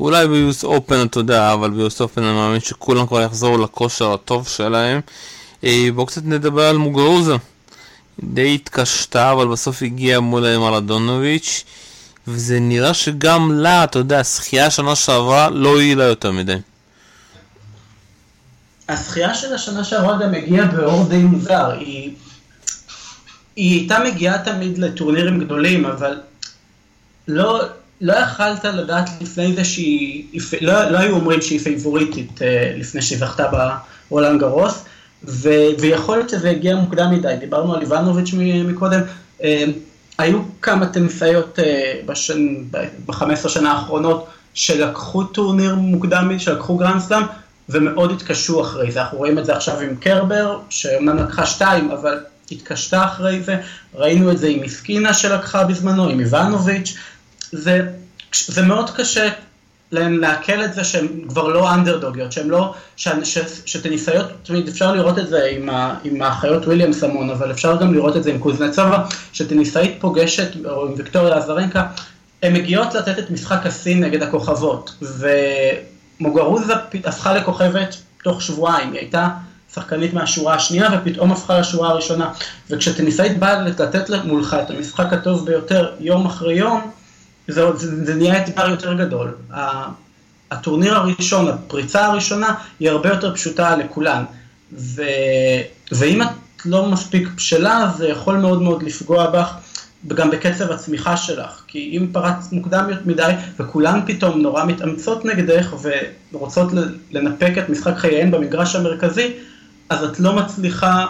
אולי 0.00 0.28
ביוס 0.28 0.64
אופן 0.64 1.06
אתה 1.06 1.20
יודע, 1.20 1.52
אבל 1.52 1.70
ביוס 1.70 2.00
אופן 2.00 2.22
אני 2.22 2.32
מאמין 2.32 2.60
שכולם 2.60 3.06
כבר 3.06 3.22
יחזרו 3.22 3.58
לכושר 3.58 4.12
הטוב 4.12 4.48
שלהם. 4.48 5.00
אה, 5.64 5.88
בואו 5.94 6.06
קצת 6.06 6.22
נדבר 6.24 6.62
על 6.62 6.76
מוגרוזה. 6.76 7.36
די 8.22 8.54
התקשתה, 8.54 9.32
אבל 9.32 9.48
בסוף 9.48 9.82
הגיעה 9.82 10.20
מול 10.20 10.56
מרדונוביץ', 10.56 11.64
וזה 12.28 12.60
נראה 12.60 12.94
שגם 12.94 13.52
לה, 13.52 13.84
אתה 13.84 13.98
יודע, 13.98 14.20
השחייה 14.20 14.70
שנה 14.70 14.96
שעברה 14.96 15.50
לא 15.50 15.68
הועילה 15.68 16.04
יותר 16.04 16.32
מדי. 16.32 16.56
השחייה 18.88 19.34
של 19.34 19.54
השנה 19.54 19.84
שעברה 19.84 20.18
גם 20.22 20.34
הגיעה 20.34 20.66
באור 20.66 21.08
די 21.08 21.16
מוזר. 21.16 21.70
היא, 21.70 22.10
היא 23.56 23.80
הייתה 23.80 23.98
מגיעה 24.04 24.44
תמיד 24.44 24.78
לטורנירים 24.78 25.40
גדולים, 25.40 25.84
אבל 25.84 26.20
לא, 27.28 27.60
לא 28.00 28.12
יכלת 28.12 28.64
לדעת 28.64 29.10
לפני 29.20 29.54
זה 29.54 29.64
שהיא, 29.64 30.40
לא, 30.60 30.90
לא 30.90 30.98
היו 30.98 31.14
אומרים 31.14 31.42
שהיא 31.42 31.60
פייבוריטית 31.60 32.42
אה, 32.42 32.72
לפני 32.76 33.02
שהיא 33.02 33.18
זכתה 33.18 33.44
ברולאן 34.08 34.40
גארוס, 34.40 34.84
ו, 35.24 35.48
ויכול 35.80 36.16
להיות 36.16 36.30
שזה 36.30 36.50
הגיע 36.50 36.76
מוקדם 36.76 37.10
מדי, 37.12 37.36
דיברנו 37.40 37.74
על 37.74 37.80
איבנוביץ' 37.80 38.34
מקודם, 38.64 39.00
אה, 39.42 39.64
היו 40.18 40.38
כמה 40.62 40.86
טניסאיות 40.86 41.58
אה, 41.58 42.00
ב-15 43.06 43.48
שנה 43.48 43.72
האחרונות 43.72 44.26
שלקחו 44.54 45.24
טורניר 45.24 45.74
מוקדם, 45.74 46.38
שלקחו 46.38 46.76
גרנדסלאם, 46.76 47.22
ומאוד 47.68 48.10
התקשו 48.10 48.60
אחרי 48.60 48.92
זה, 48.92 49.02
אנחנו 49.02 49.18
רואים 49.18 49.38
את 49.38 49.44
זה 49.44 49.56
עכשיו 49.56 49.80
עם 49.80 49.96
קרבר, 49.96 50.58
שאומנם 50.68 51.16
לקחה 51.16 51.46
שתיים, 51.46 51.90
אבל 51.90 52.18
התקשתה 52.52 53.04
אחרי 53.04 53.42
זה, 53.42 53.56
ראינו 53.94 54.30
את 54.30 54.38
זה 54.38 54.48
עם 54.48 54.62
מיסקינה 54.62 55.14
שלקחה 55.14 55.64
בזמנו, 55.64 56.08
עם 56.08 56.20
איבנוביץ', 56.20 56.96
זה, 57.52 57.80
זה 58.46 58.62
מאוד 58.62 58.90
קשה 58.90 59.28
לעכל 59.92 60.64
את 60.64 60.74
זה 60.74 60.84
שהן 60.84 61.06
כבר 61.28 61.48
לא 61.48 61.74
אנדרדוגיות, 61.74 62.32
שהן 62.32 62.48
לא, 62.48 62.74
שטניסאיות, 63.66 64.26
תמיד 64.42 64.68
אפשר 64.68 64.92
לראות 64.92 65.18
את 65.18 65.28
זה 65.28 65.44
עם, 65.44 65.68
ה, 65.68 65.94
עם 66.04 66.22
האחיות 66.22 66.66
וויליאמס 66.66 67.04
המון, 67.04 67.30
אבל 67.30 67.50
אפשר 67.50 67.76
גם 67.76 67.94
לראות 67.94 68.16
את 68.16 68.22
זה 68.22 68.30
עם 68.30 68.38
קוזנצובה, 68.38 69.04
שטניסאית 69.32 69.96
פוגשת, 70.00 70.48
או 70.64 70.86
עם 70.86 70.94
ויקטוריה 70.96 71.34
אזרנקה, 71.34 71.86
הן 72.42 72.52
מגיעות 72.52 72.94
לתת 72.94 73.18
את 73.18 73.30
משחק 73.30 73.66
השיא 73.66 73.96
נגד 73.96 74.22
הכוכבות, 74.22 74.94
ומוגרוזה 76.20 76.74
הפכה 77.04 77.34
לכוכבת 77.34 77.96
תוך 78.24 78.42
שבועיים, 78.42 78.92
היא 78.92 79.00
הייתה 79.00 79.28
שחקנית 79.74 80.14
מהשורה 80.14 80.54
השנייה 80.54 80.88
ופתאום 80.92 81.32
הפכה 81.32 81.60
לשורה 81.60 81.88
הראשונה, 81.88 82.32
וכשטניסאית 82.70 83.38
באה 83.38 83.62
לתת 83.62 84.10
מולך 84.24 84.56
את 84.62 84.70
המשחק 84.70 85.12
הטוב 85.12 85.46
ביותר 85.46 85.92
יום 86.00 86.26
אחרי 86.26 86.54
יום, 86.54 86.90
זה, 87.52 87.76
זה, 87.76 88.04
זה 88.04 88.14
נהיה 88.14 88.44
אתגר 88.44 88.70
יותר 88.70 88.94
גדול. 88.94 89.34
הטורניר 90.50 90.94
הראשון, 90.94 91.48
הפריצה 91.48 92.06
הראשונה, 92.06 92.54
היא 92.80 92.90
הרבה 92.90 93.08
יותר 93.08 93.34
פשוטה 93.34 93.76
לכולן. 93.76 94.24
ו, 94.72 95.02
ואם 95.92 96.22
את 96.22 96.28
לא 96.64 96.86
מספיק 96.86 97.28
בשלה, 97.36 97.90
זה 97.96 98.08
יכול 98.08 98.36
מאוד 98.36 98.62
מאוד 98.62 98.82
לפגוע 98.82 99.30
בך, 99.30 99.54
גם 100.08 100.30
בקצב 100.30 100.70
הצמיחה 100.70 101.16
שלך. 101.16 101.62
כי 101.66 101.98
אם 101.98 102.06
פרצת 102.12 102.52
מוקדם 102.52 102.90
מדי, 103.04 103.32
וכולן 103.58 104.00
פתאום 104.06 104.40
נורא 104.40 104.64
מתאמצות 104.64 105.24
נגדך, 105.24 105.74
ורוצות 106.32 106.68
לנפק 107.10 107.52
את 107.58 107.68
משחק 107.68 107.96
חייהן 107.96 108.30
במגרש 108.30 108.76
המרכזי, 108.76 109.32
אז 109.88 110.04
את 110.04 110.20
לא 110.20 110.32
מצליחה 110.32 111.06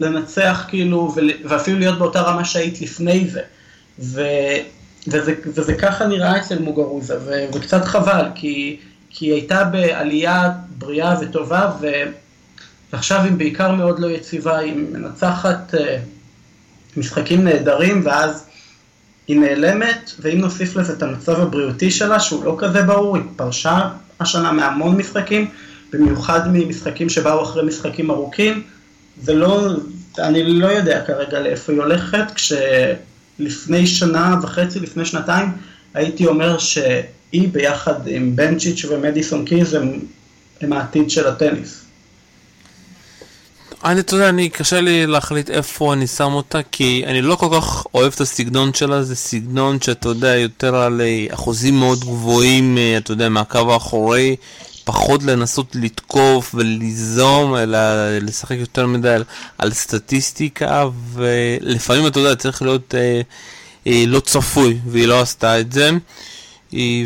לנצח 0.00 0.64
כאילו, 0.68 1.14
ואפילו 1.44 1.78
להיות 1.78 1.98
באותה 1.98 2.20
רמה 2.20 2.44
שהיית 2.44 2.80
לפני 2.80 3.28
זה. 3.28 3.40
ו... 3.98 4.22
וזה, 5.06 5.34
וזה 5.46 5.74
ככה 5.74 6.06
נראה 6.06 6.36
אצל 6.36 6.58
מוגרוזה, 6.58 7.18
ו, 7.24 7.44
וקצת 7.54 7.84
חבל, 7.84 8.24
כי, 8.34 8.76
כי 9.10 9.26
היא 9.26 9.32
הייתה 9.32 9.64
בעלייה 9.64 10.50
בריאה 10.78 11.16
וטובה, 11.20 11.70
ו, 11.80 11.86
ועכשיו 12.92 13.20
היא 13.24 13.32
בעיקר 13.32 13.72
מאוד 13.72 13.98
לא 13.98 14.06
יציבה, 14.06 14.58
היא 14.58 14.74
מנצחת 14.74 15.74
uh, 15.74 15.78
משחקים 16.96 17.44
נהדרים, 17.44 18.00
ואז 18.04 18.44
היא 19.28 19.40
נעלמת, 19.40 20.10
ואם 20.20 20.38
נוסיף 20.38 20.76
לזה 20.76 20.92
את 20.92 21.02
המצב 21.02 21.40
הבריאותי 21.40 21.90
שלה, 21.90 22.20
שהוא 22.20 22.44
לא 22.44 22.56
כזה 22.58 22.82
ברור, 22.82 23.16
היא 23.16 23.24
פרשה 23.36 23.88
השנה 24.20 24.52
מהמון 24.52 24.96
משחקים, 24.96 25.50
במיוחד 25.92 26.40
ממשחקים 26.52 27.08
שבאו 27.08 27.42
אחרי 27.42 27.64
משחקים 27.64 28.10
ארוכים, 28.10 28.62
זה 29.22 29.34
לא, 29.34 29.68
אני 30.18 30.42
לא 30.60 30.66
יודע 30.66 31.04
כרגע 31.06 31.40
לאיפה 31.40 31.72
היא 31.72 31.80
הולכת, 31.80 32.24
כש... 32.34 32.52
לפני 33.42 33.86
שנה 33.86 34.36
וחצי, 34.42 34.80
לפני 34.80 35.04
שנתיים, 35.04 35.48
הייתי 35.94 36.26
אומר 36.26 36.58
שהיא 36.58 37.48
ביחד 37.52 38.06
עם 38.06 38.36
בנצ'יץ' 38.36 38.84
ומדיסון 38.84 39.44
קיז 39.44 39.74
הם, 39.74 40.00
הם 40.60 40.72
העתיד 40.72 41.10
של 41.10 41.26
הטניס. 41.26 41.82
אני, 43.84 44.00
אתה 44.00 44.14
יודע, 44.14 44.28
אני, 44.28 44.48
קשה 44.48 44.80
לי 44.80 45.06
להחליט 45.06 45.50
איפה 45.50 45.92
אני 45.92 46.06
שם 46.06 46.32
אותה, 46.32 46.58
כי 46.72 47.02
אני 47.06 47.22
לא 47.22 47.34
כל 47.34 47.48
כך 47.52 47.86
אוהב 47.94 48.12
את 48.14 48.20
הסגנון 48.20 48.74
שלה, 48.74 49.02
זה 49.02 49.16
סגנון 49.16 49.80
שאתה 49.80 50.08
יודע, 50.08 50.36
יותר 50.36 50.76
על 50.76 51.00
אה, 51.00 51.26
אחוזים 51.34 51.74
מאוד 51.74 52.00
גבוהים, 52.00 52.78
אה, 52.78 52.96
אתה 52.96 53.12
יודע, 53.12 53.28
מהקו 53.28 53.72
האחורי, 53.72 54.36
פחות 54.84 55.22
לנסות 55.22 55.66
לתקוף 55.74 56.54
וליזום, 56.54 57.56
אלא 57.56 57.78
לשחק 58.20 58.56
יותר 58.58 58.86
מדי 58.86 59.08
על, 59.08 59.24
על 59.58 59.72
סטטיסטיקה, 59.72 60.84
ולפעמים 61.12 62.06
אתה 62.06 62.20
יודע, 62.20 62.36
צריך 62.36 62.62
להיות 62.62 62.94
אה, 62.94 63.20
אה, 63.86 64.04
לא 64.06 64.20
צפוי, 64.20 64.78
והיא 64.86 65.06
לא 65.06 65.20
עשתה 65.20 65.60
את 65.60 65.72
זה. 65.72 65.90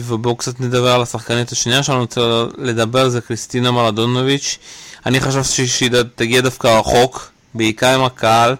ובואו 0.05 0.37
קצת 0.37 0.61
נדבר 0.61 0.91
על 0.91 1.03
השחקנית 1.03 1.53
השנייה 1.53 1.83
שלנו, 1.83 2.01
רוצה 2.01 2.21
לדבר 2.59 3.09
זה 3.09 3.21
קריסטינה 3.21 3.71
מרדונוביץ'. 3.71 4.59
אני 5.07 5.21
חשבתי 5.21 5.67
שהיא 5.67 5.91
תגיע 6.15 6.41
דווקא 6.41 6.67
רחוק, 6.67 7.31
בעיקר 7.55 7.95
עם 7.95 8.05
הקהל, 8.05 8.57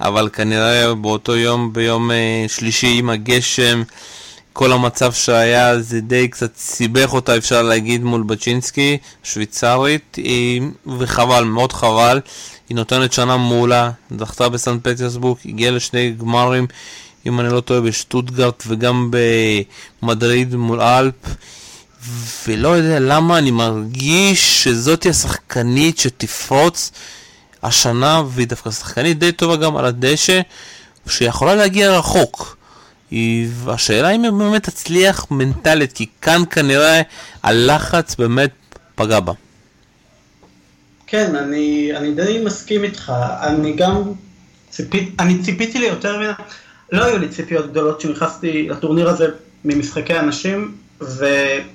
אבל 0.00 0.28
כנראה 0.32 0.94
באותו 0.94 1.36
יום, 1.36 1.72
ביום 1.72 2.10
אה, 2.10 2.44
שלישי 2.48 2.96
עם 2.98 3.10
הגשם, 3.10 3.82
כל 4.54 4.72
המצב 4.72 5.12
שהיה 5.12 5.80
זה 5.80 6.00
די 6.00 6.28
קצת 6.28 6.56
סיבך 6.56 7.12
אותה 7.12 7.36
אפשר 7.36 7.62
להגיד 7.62 8.04
מול 8.04 8.22
בצ'ינסקי, 8.22 8.98
שוויצרית, 9.22 10.18
וחבל, 10.98 11.44
מאוד 11.44 11.72
חבל. 11.72 12.20
היא 12.68 12.76
נותנת 12.76 13.12
שנה 13.12 13.36
מעולה, 13.36 13.90
זכתה 14.18 14.48
בסן 14.48 14.78
פטרסבורג, 14.82 15.38
הגיעה 15.44 15.70
לשני 15.70 16.10
גמרים, 16.10 16.66
אם 17.26 17.40
אני 17.40 17.52
לא 17.52 17.60
טועה, 17.60 17.80
בשטוטגרט 17.80 18.62
וגם 18.66 19.10
במדריד 20.02 20.54
מול 20.54 20.80
אלפ. 20.80 21.14
ולא 22.48 22.68
יודע 22.68 23.00
למה 23.00 23.38
אני 23.38 23.50
מרגיש 23.50 24.64
שזאתי 24.64 25.08
השחקנית 25.08 25.98
שתפרוץ 25.98 26.92
השנה, 27.62 28.22
והיא 28.28 28.46
דווקא 28.46 28.70
שחקנית 28.70 29.18
די 29.18 29.32
טובה 29.32 29.56
גם 29.56 29.76
על 29.76 29.84
הדשא, 29.84 30.40
שיכולה 31.08 31.54
להגיע 31.54 31.98
רחוק. 31.98 32.56
והשאלה 33.50 34.10
אם 34.10 34.22
היא 34.22 34.30
באמת 34.30 34.62
תצליח 34.62 35.26
מנטלית, 35.30 35.92
כי 35.92 36.06
כאן 36.22 36.42
כנראה 36.50 37.02
הלחץ 37.42 38.14
באמת 38.16 38.50
פגע 38.94 39.20
בה. 39.20 39.32
כן, 41.06 41.36
אני, 41.36 41.92
אני 41.96 42.14
די 42.14 42.42
מסכים 42.44 42.84
איתך. 42.84 43.12
אני 43.40 43.72
גם 43.72 44.02
ציפית, 44.70 45.14
אני 45.18 45.42
ציפיתי 45.42 45.78
לי 45.78 45.86
יותר 45.86 46.16
ממנה, 46.16 46.32
לא 46.92 47.04
היו 47.04 47.18
לי 47.18 47.28
ציפיות 47.28 47.70
גדולות 47.70 47.98
כשנכנסתי 47.98 48.68
לטורניר 48.68 49.08
הזה 49.08 49.26
ממשחקי 49.64 50.18
אנשים, 50.18 50.74
ו, 51.00 51.26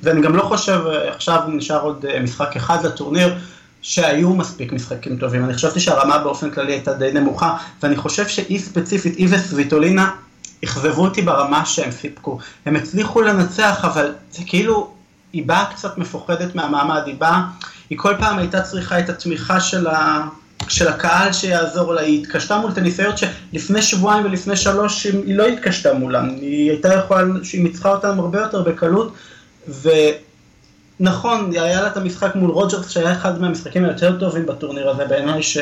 ואני 0.03 0.21
גם 0.21 0.35
לא 0.35 0.41
חושב, 0.41 0.79
עכשיו 1.07 1.39
נשאר 1.47 1.81
עוד 1.81 2.05
אה, 2.05 2.19
משחק 2.19 2.55
אחד 2.55 2.85
לטורניר, 2.85 3.35
שהיו 3.81 4.29
מספיק 4.29 4.73
משחקים 4.73 5.17
טובים, 5.17 5.45
אני 5.45 5.53
חשבתי 5.53 5.79
שהרמה 5.79 6.17
באופן 6.17 6.51
כללי 6.51 6.71
הייתה 6.71 6.93
די 6.93 7.11
נמוכה, 7.13 7.57
ואני 7.83 7.95
חושב 7.95 8.27
שהיא 8.27 8.59
ספציפית, 8.59 9.15
היא 9.15 9.27
וסוויטולינה, 9.31 10.11
אכזבו 10.63 11.05
אותי 11.05 11.21
ברמה 11.21 11.65
שהם 11.65 11.91
סיפקו. 11.91 12.39
הם 12.65 12.75
הצליחו 12.75 13.21
לנצח, 13.21 13.85
אבל 13.85 14.13
זה 14.31 14.43
כאילו, 14.45 14.91
היא 15.33 15.45
באה 15.45 15.65
קצת 15.65 15.97
מפוחדת 15.97 16.55
מהמעמד, 16.55 17.01
היא 17.05 17.15
באה, 17.17 17.41
היא 17.89 17.97
כל 17.97 18.13
פעם 18.19 18.37
הייתה 18.37 18.61
צריכה 18.61 18.99
את 18.99 19.09
התמיכה 19.09 19.59
של, 19.59 19.87
ה, 19.87 20.27
של 20.67 20.87
הקהל 20.87 21.33
שיעזור 21.33 21.93
לה, 21.93 22.01
היא 22.01 22.21
התקשתה 22.21 22.57
מול 22.57 22.71
טניסאיות 22.71 23.15
שלפני 23.17 23.81
שבועיים 23.81 24.25
ולפני 24.25 24.55
שלוש 24.55 25.03
היא 25.03 25.35
לא 25.35 25.47
התקשתה 25.47 25.93
מולן, 25.93 26.29
היא 26.41 26.69
הייתה 26.69 26.93
יכולה, 26.93 27.23
שהיא 27.43 27.63
ניצחה 27.63 27.91
אותן 27.91 28.19
הרבה 28.19 28.39
יותר 28.39 28.61
בקלות, 28.61 29.13
ו... 29.67 29.89
נכון, 30.99 31.51
היה 31.51 31.81
לה 31.81 31.87
את 31.87 31.97
המשחק 31.97 32.35
מול 32.35 32.51
רוג'רס 32.51 32.89
שהיה 32.89 33.11
אחד 33.11 33.41
מהמשחקים 33.41 33.85
היותר 33.85 34.19
טובים 34.19 34.45
בטורניר 34.45 34.89
הזה 34.89 35.05
בעיניי, 35.05 35.43
ש, 35.43 35.57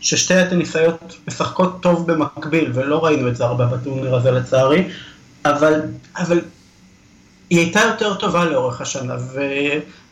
ששתי 0.00 0.34
הטניסאיות 0.34 1.16
משחקות 1.28 1.82
טוב 1.82 2.12
במקביל, 2.12 2.70
ולא 2.74 3.04
ראינו 3.04 3.28
את 3.28 3.36
זה 3.36 3.44
הרבה 3.44 3.66
בטורניר 3.66 4.14
הזה 4.14 4.30
לצערי, 4.30 4.88
אבל, 5.44 5.80
אבל 6.16 6.40
היא 7.50 7.58
הייתה 7.58 7.80
יותר 7.80 8.14
טובה 8.14 8.44
לאורך 8.44 8.80
השנה, 8.80 9.16
ו, 9.16 9.40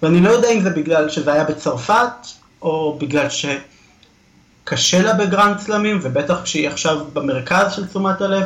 ואני 0.03 0.21
לא 0.21 0.31
יודע 0.31 0.51
אם 0.51 0.61
זה 0.61 0.71
בגלל 0.71 1.09
שזה 1.09 1.33
היה 1.33 1.45
בצרפת, 1.45 2.27
או 2.63 2.99
בגלל 3.01 3.27
שקשה 3.29 5.03
לה 5.03 5.15
בגרנד 5.15 5.59
סלמים, 5.59 5.99
ובטח 6.03 6.41
כשהיא 6.45 6.69
עכשיו 6.69 7.05
במרכז 7.13 7.73
של 7.73 7.87
תשומת 7.87 8.21
הלב, 8.21 8.45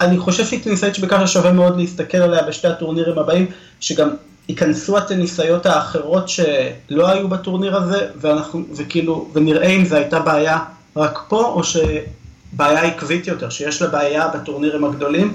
אני 0.00 0.18
חושב 0.18 0.44
שהיא 0.44 0.64
טניסאית 0.64 0.94
שבככה 0.94 1.26
שווה 1.26 1.52
מאוד 1.52 1.76
להסתכל 1.76 2.18
עליה 2.18 2.42
בשתי 2.42 2.68
הטורנירים 2.68 3.18
הבאים, 3.18 3.46
שגם 3.80 4.10
ייכנסו 4.48 4.98
הטניסאיות 4.98 5.66
האחרות 5.66 6.28
שלא 6.28 7.08
היו 7.08 7.28
בטורניר 7.28 7.76
הזה, 7.76 8.06
ואנחנו, 8.20 8.64
וכאילו, 8.76 9.30
ונראה 9.32 9.68
אם 9.68 9.84
זו 9.84 9.96
הייתה 9.96 10.20
בעיה 10.20 10.58
רק 10.96 11.18
פה, 11.28 11.44
או 11.44 11.62
שבעיה 11.64 12.82
עקבית 12.82 13.26
יותר, 13.26 13.50
שיש 13.50 13.82
לה 13.82 13.88
בעיה 13.88 14.28
בטורנירים 14.28 14.84
הגדולים, 14.84 15.34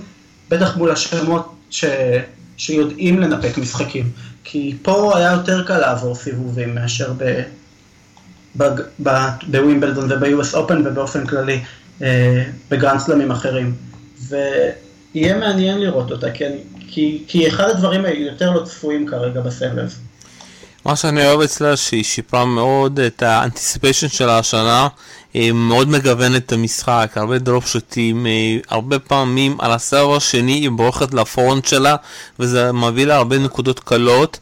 בטח 0.49 0.77
מול 0.77 0.91
השמות 0.91 1.55
ש, 1.69 1.85
שיודעים 2.57 3.19
לנפק 3.19 3.57
משחקים. 3.57 4.11
כי 4.43 4.77
פה 4.81 5.17
היה 5.17 5.31
יותר 5.31 5.63
קל 5.67 5.77
לעבור 5.77 6.15
סיבובים 6.15 6.75
מאשר 6.75 7.13
ב, 7.17 7.41
בווימבלדון 9.47 10.11
וב-US 10.11 10.55
Open 10.55 10.73
ובאופן 10.85 11.27
כללי 11.27 11.59
אה, 12.01 12.43
בגרנדסלמים 12.69 13.31
אחרים. 13.31 13.75
ויהיה 15.15 15.37
מעניין 15.37 15.79
לראות 15.79 16.11
אותה, 16.11 16.27
אני 16.27 16.57
כי, 16.91 17.23
כי 17.27 17.47
אחד 17.47 17.69
הדברים 17.69 18.05
היותר 18.05 18.51
לא 18.51 18.65
צפויים 18.65 19.07
כרגע 19.07 19.41
בסבב. 19.41 19.89
מה 20.85 20.95
שאני 20.95 21.27
אוהב 21.27 21.41
אצלה 21.41 21.77
שהיא 21.77 22.03
שיפרה 22.03 22.45
מאוד 22.45 22.99
את 22.99 23.23
ה 23.23 23.30
anticipation 23.30 24.07
שלה 24.07 24.37
השנה, 24.37 24.87
היא 25.33 25.51
מאוד 25.51 25.89
מגוונת 25.89 26.45
את 26.45 26.51
המשחק, 26.51 27.11
הרבה 27.15 27.37
דרופ 27.37 27.67
שוטים, 27.67 28.27
אה, 28.27 28.57
הרבה 28.69 28.99
פעמים 28.99 29.57
על 29.59 29.71
הסרב 29.71 30.15
השני 30.15 30.51
היא 30.51 30.69
בורחת 30.69 31.13
לפורהנד 31.13 31.65
שלה 31.65 31.95
וזה 32.39 32.71
מביא 32.71 33.05
לה 33.05 33.15
הרבה 33.15 33.37
נקודות 33.37 33.79
קלות. 33.79 34.39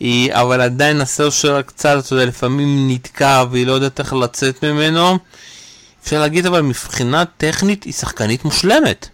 היא, 0.00 0.32
אבל 0.32 0.60
עדיין 0.60 1.00
הסרב 1.00 1.30
שלה 1.30 1.62
קצת, 1.62 1.96
אתה 1.98 2.14
יודע, 2.14 2.24
לפעמים 2.24 2.90
נתקע 2.90 3.44
והיא 3.50 3.66
לא 3.66 3.72
יודעת 3.72 4.00
איך 4.00 4.12
לצאת 4.12 4.64
ממנו. 4.64 5.18
אפשר 6.04 6.20
להגיד 6.20 6.46
אבל 6.46 6.60
מבחינה 6.60 7.24
טכנית 7.36 7.84
היא 7.84 7.92
שחקנית 7.92 8.44
מושלמת. 8.44 9.08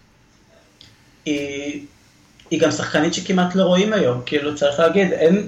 היא 1.25 1.81
היא 2.51 2.59
גם 2.59 2.71
שחקנית 2.71 3.13
שכמעט 3.13 3.55
לא 3.55 3.63
רואים 3.63 3.93
היום, 3.93 4.21
כאילו 4.25 4.55
צריך 4.55 4.79
להגיד, 4.79 5.13
אין... 5.13 5.47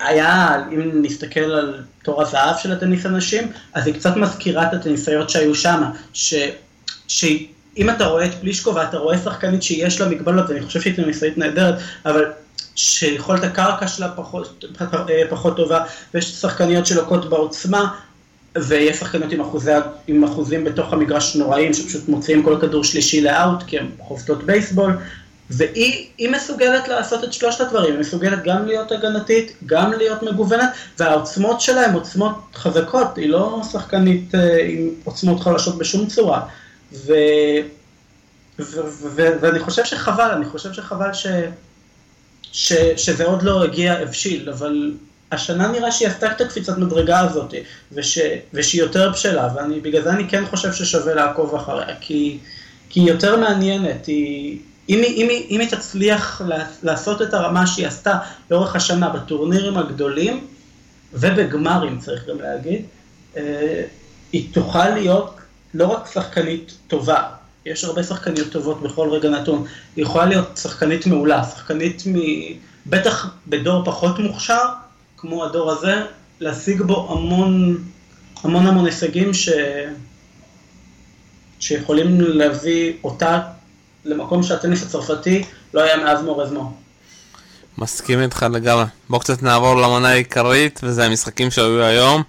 היה, 0.00 0.56
אם 0.72 1.02
נסתכל 1.02 1.40
על 1.40 1.82
תור 2.02 2.22
הזהב 2.22 2.56
של 2.62 2.72
הטניס 2.72 3.06
הנשים, 3.06 3.52
אז 3.74 3.86
היא 3.86 3.94
קצת 3.94 4.16
מזכירה 4.16 4.68
את 4.68 4.74
הטניסאיות 4.74 5.30
שהיו 5.30 5.54
שם. 5.54 5.82
שאם 7.08 7.90
אתה 7.90 8.06
רואה 8.06 8.26
את 8.26 8.34
פלישקו 8.40 8.74
ואתה 8.74 8.98
רואה 8.98 9.18
שחקנית 9.18 9.62
שיש 9.62 10.00
לה 10.00 10.08
מגבלות, 10.08 10.50
ואני 10.50 10.62
חושב 10.62 10.80
שהיא 10.80 10.96
טניסאית 10.96 11.38
נהדרת, 11.38 11.74
אבל 12.06 12.24
שיכולת 12.74 13.44
הקרקע 13.44 13.88
שלה 13.88 14.08
פחות, 14.16 14.64
פחות 15.30 15.56
טובה, 15.56 15.84
ויש 16.14 16.24
שחקניות 16.24 16.86
שלוקות 16.86 17.30
בעוצמה, 17.30 17.94
ויש 18.58 18.96
שחקניות 18.96 19.32
עם, 19.32 19.40
אחוזי, 19.40 19.70
עם 20.06 20.24
אחוזים 20.24 20.64
בתוך 20.64 20.92
המגרש 20.92 21.36
נוראים, 21.36 21.74
שפשוט 21.74 22.08
מוציאים 22.08 22.42
כל 22.42 22.58
כדור 22.60 22.84
שלישי 22.84 23.20
לאאוט, 23.20 23.62
כי 23.66 23.78
הן 23.78 23.86
חובטות 23.98 24.42
בייסבול, 24.42 24.96
והיא 25.50 26.30
מסוגלת 26.30 26.88
לעשות 26.88 27.24
את 27.24 27.32
שלושת 27.32 27.60
הדברים, 27.60 27.92
היא 27.92 28.00
מסוגלת 28.00 28.44
גם 28.44 28.66
להיות 28.66 28.92
הגנתית, 28.92 29.52
גם 29.66 29.92
להיות 29.92 30.22
מגוונת, 30.22 30.70
והעוצמות 30.98 31.60
שלה 31.60 31.84
הן 31.84 31.94
עוצמות 31.94 32.34
חזקות, 32.54 33.16
היא 33.16 33.28
לא 33.28 33.60
שחקנית 33.72 34.34
אה, 34.34 34.64
עם 34.68 34.88
עוצמות 35.04 35.40
חלשות 35.40 35.78
בשום 35.78 36.06
צורה. 36.06 36.40
ו... 36.92 37.12
ו... 38.58 38.80
ו... 39.14 39.28
ואני 39.40 39.58
חושב 39.58 39.84
שחבל, 39.84 40.30
אני 40.30 40.44
חושב 40.44 40.72
שחבל 40.72 41.12
ש... 41.12 41.26
ש... 42.52 42.72
שזה 42.96 43.24
עוד 43.24 43.42
לא 43.42 43.64
הגיע, 43.64 43.92
הבשיל, 43.92 44.50
אבל 44.50 44.92
השנה 45.32 45.68
נראה 45.68 45.92
שהיא 45.92 46.08
עשתה 46.08 46.32
את 46.32 46.40
הקפיצת 46.40 46.78
מדרגה 46.78 47.20
הזאת, 47.20 47.54
וש... 47.92 48.18
ושהיא 48.54 48.82
יותר 48.82 49.10
בשלה, 49.10 49.48
ובגלל 49.76 50.02
זה 50.02 50.10
אני 50.10 50.28
כן 50.28 50.46
חושב 50.46 50.72
ששווה 50.72 51.14
לעקוב 51.14 51.54
אחריה, 51.54 51.94
כי, 52.00 52.38
כי 52.90 53.00
היא 53.00 53.08
יותר 53.08 53.36
מעניינת, 53.36 54.06
היא... 54.06 54.58
אם 54.88 54.98
היא, 54.98 55.24
אם, 55.24 55.28
היא, 55.28 55.46
אם 55.50 55.60
היא 55.60 55.70
תצליח 55.70 56.42
לעשות 56.82 57.22
את 57.22 57.34
הרמה 57.34 57.66
שהיא 57.66 57.86
עשתה 57.86 58.18
לאורך 58.50 58.76
השנה 58.76 59.08
בטורנירים 59.08 59.76
הגדולים 59.76 60.46
ובגמרים 61.12 61.98
צריך 61.98 62.26
גם 62.28 62.40
להגיד, 62.40 62.82
אה, 63.36 63.82
היא 64.32 64.54
תוכל 64.54 64.88
להיות 64.88 65.36
לא 65.74 65.86
רק 65.86 66.10
שחקנית 66.12 66.72
טובה, 66.88 67.22
יש 67.66 67.84
הרבה 67.84 68.02
שחקניות 68.02 68.48
טובות 68.52 68.82
בכל 68.82 69.08
רגע 69.10 69.30
נתון, 69.30 69.66
היא 69.96 70.04
יכולה 70.04 70.26
להיות 70.26 70.60
שחקנית 70.62 71.06
מעולה, 71.06 71.44
שחקנית 71.44 72.02
מ... 72.06 72.14
בטח 72.86 73.30
בדור 73.46 73.84
פחות 73.84 74.18
מוכשר, 74.18 74.64
כמו 75.20 75.44
הדור 75.44 75.70
הזה, 75.70 76.02
להשיג 76.40 76.82
בו 76.82 77.12
המון 77.12 77.78
המון 78.42 78.66
המון 78.66 78.86
הישגים 78.86 79.34
ש... 79.34 79.48
שיכולים 81.60 82.20
להביא 82.20 82.92
אותה 83.04 83.40
למקום 84.04 84.42
שהטניס 84.42 84.82
הצרפתי 84.82 85.44
לא 85.74 85.80
היה 85.80 85.96
מאז 85.96 86.22
מורזמו. 86.22 86.72
מסכים 87.78 88.20
איתך 88.20 88.46
לגמרי. 88.52 88.84
בוא 89.08 89.18
קצת 89.20 89.42
נעבור 89.42 89.74
למנה 89.74 90.08
העיקרית, 90.08 90.80
וזה 90.82 91.04
המשחקים 91.04 91.50
שהיו 91.50 91.82
היום. 91.82 92.22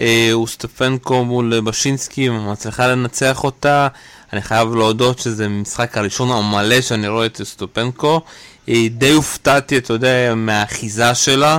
אה, 0.00 0.28
אוסטפנקו 0.32 1.24
מול 1.24 1.60
בשינסקי, 1.60 2.28
מצליחה 2.28 2.86
לנצח 2.86 3.44
אותה. 3.44 3.88
אני 4.32 4.42
חייב 4.42 4.74
להודות 4.74 5.18
שזה 5.18 5.44
המשחק 5.44 5.98
הראשון 5.98 6.30
המלא 6.30 6.80
שאני 6.80 7.08
רואה 7.08 7.26
את 7.26 7.40
אוסטפנקו. 7.40 8.20
אה, 8.68 8.86
די 8.90 9.12
הופתעתי, 9.12 9.78
אתה 9.78 9.92
יודע, 9.92 10.34
מהאחיזה 10.36 11.14
שלה. 11.14 11.58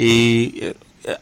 אה, 0.00 0.70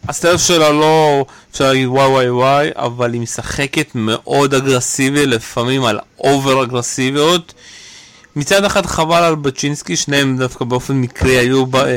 ה 0.09 0.15
serve 0.15 0.47
שלה 0.47 0.71
לא 0.71 1.25
אפשר 1.53 1.69
להגיד 1.69 1.87
וואי 1.87 2.07
וואי 2.07 2.31
וואי, 2.31 2.71
אבל 2.75 3.13
היא 3.13 3.21
משחקת 3.21 3.89
מאוד 3.95 4.55
אגרסיבי, 4.55 5.27
לפעמים 5.27 5.85
על 5.85 5.99
over 6.19 6.63
אגרסיביות. 6.63 7.55
מצד 8.37 8.65
אחד 8.65 8.87
חבל 8.87 9.23
על 9.23 9.35
בצ'ינסקי, 9.35 9.97
שניהם 9.97 10.39
דווקא 10.39 10.65
באופן 10.65 10.95
מקרי 10.95 11.39
היו, 11.39 11.67
ב... 11.67 11.77
אה, 11.77 11.97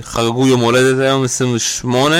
חגגו 0.00 0.46
יום 0.46 0.60
הולדת 0.60 0.98
היום 1.00 1.24
28, 1.24 2.16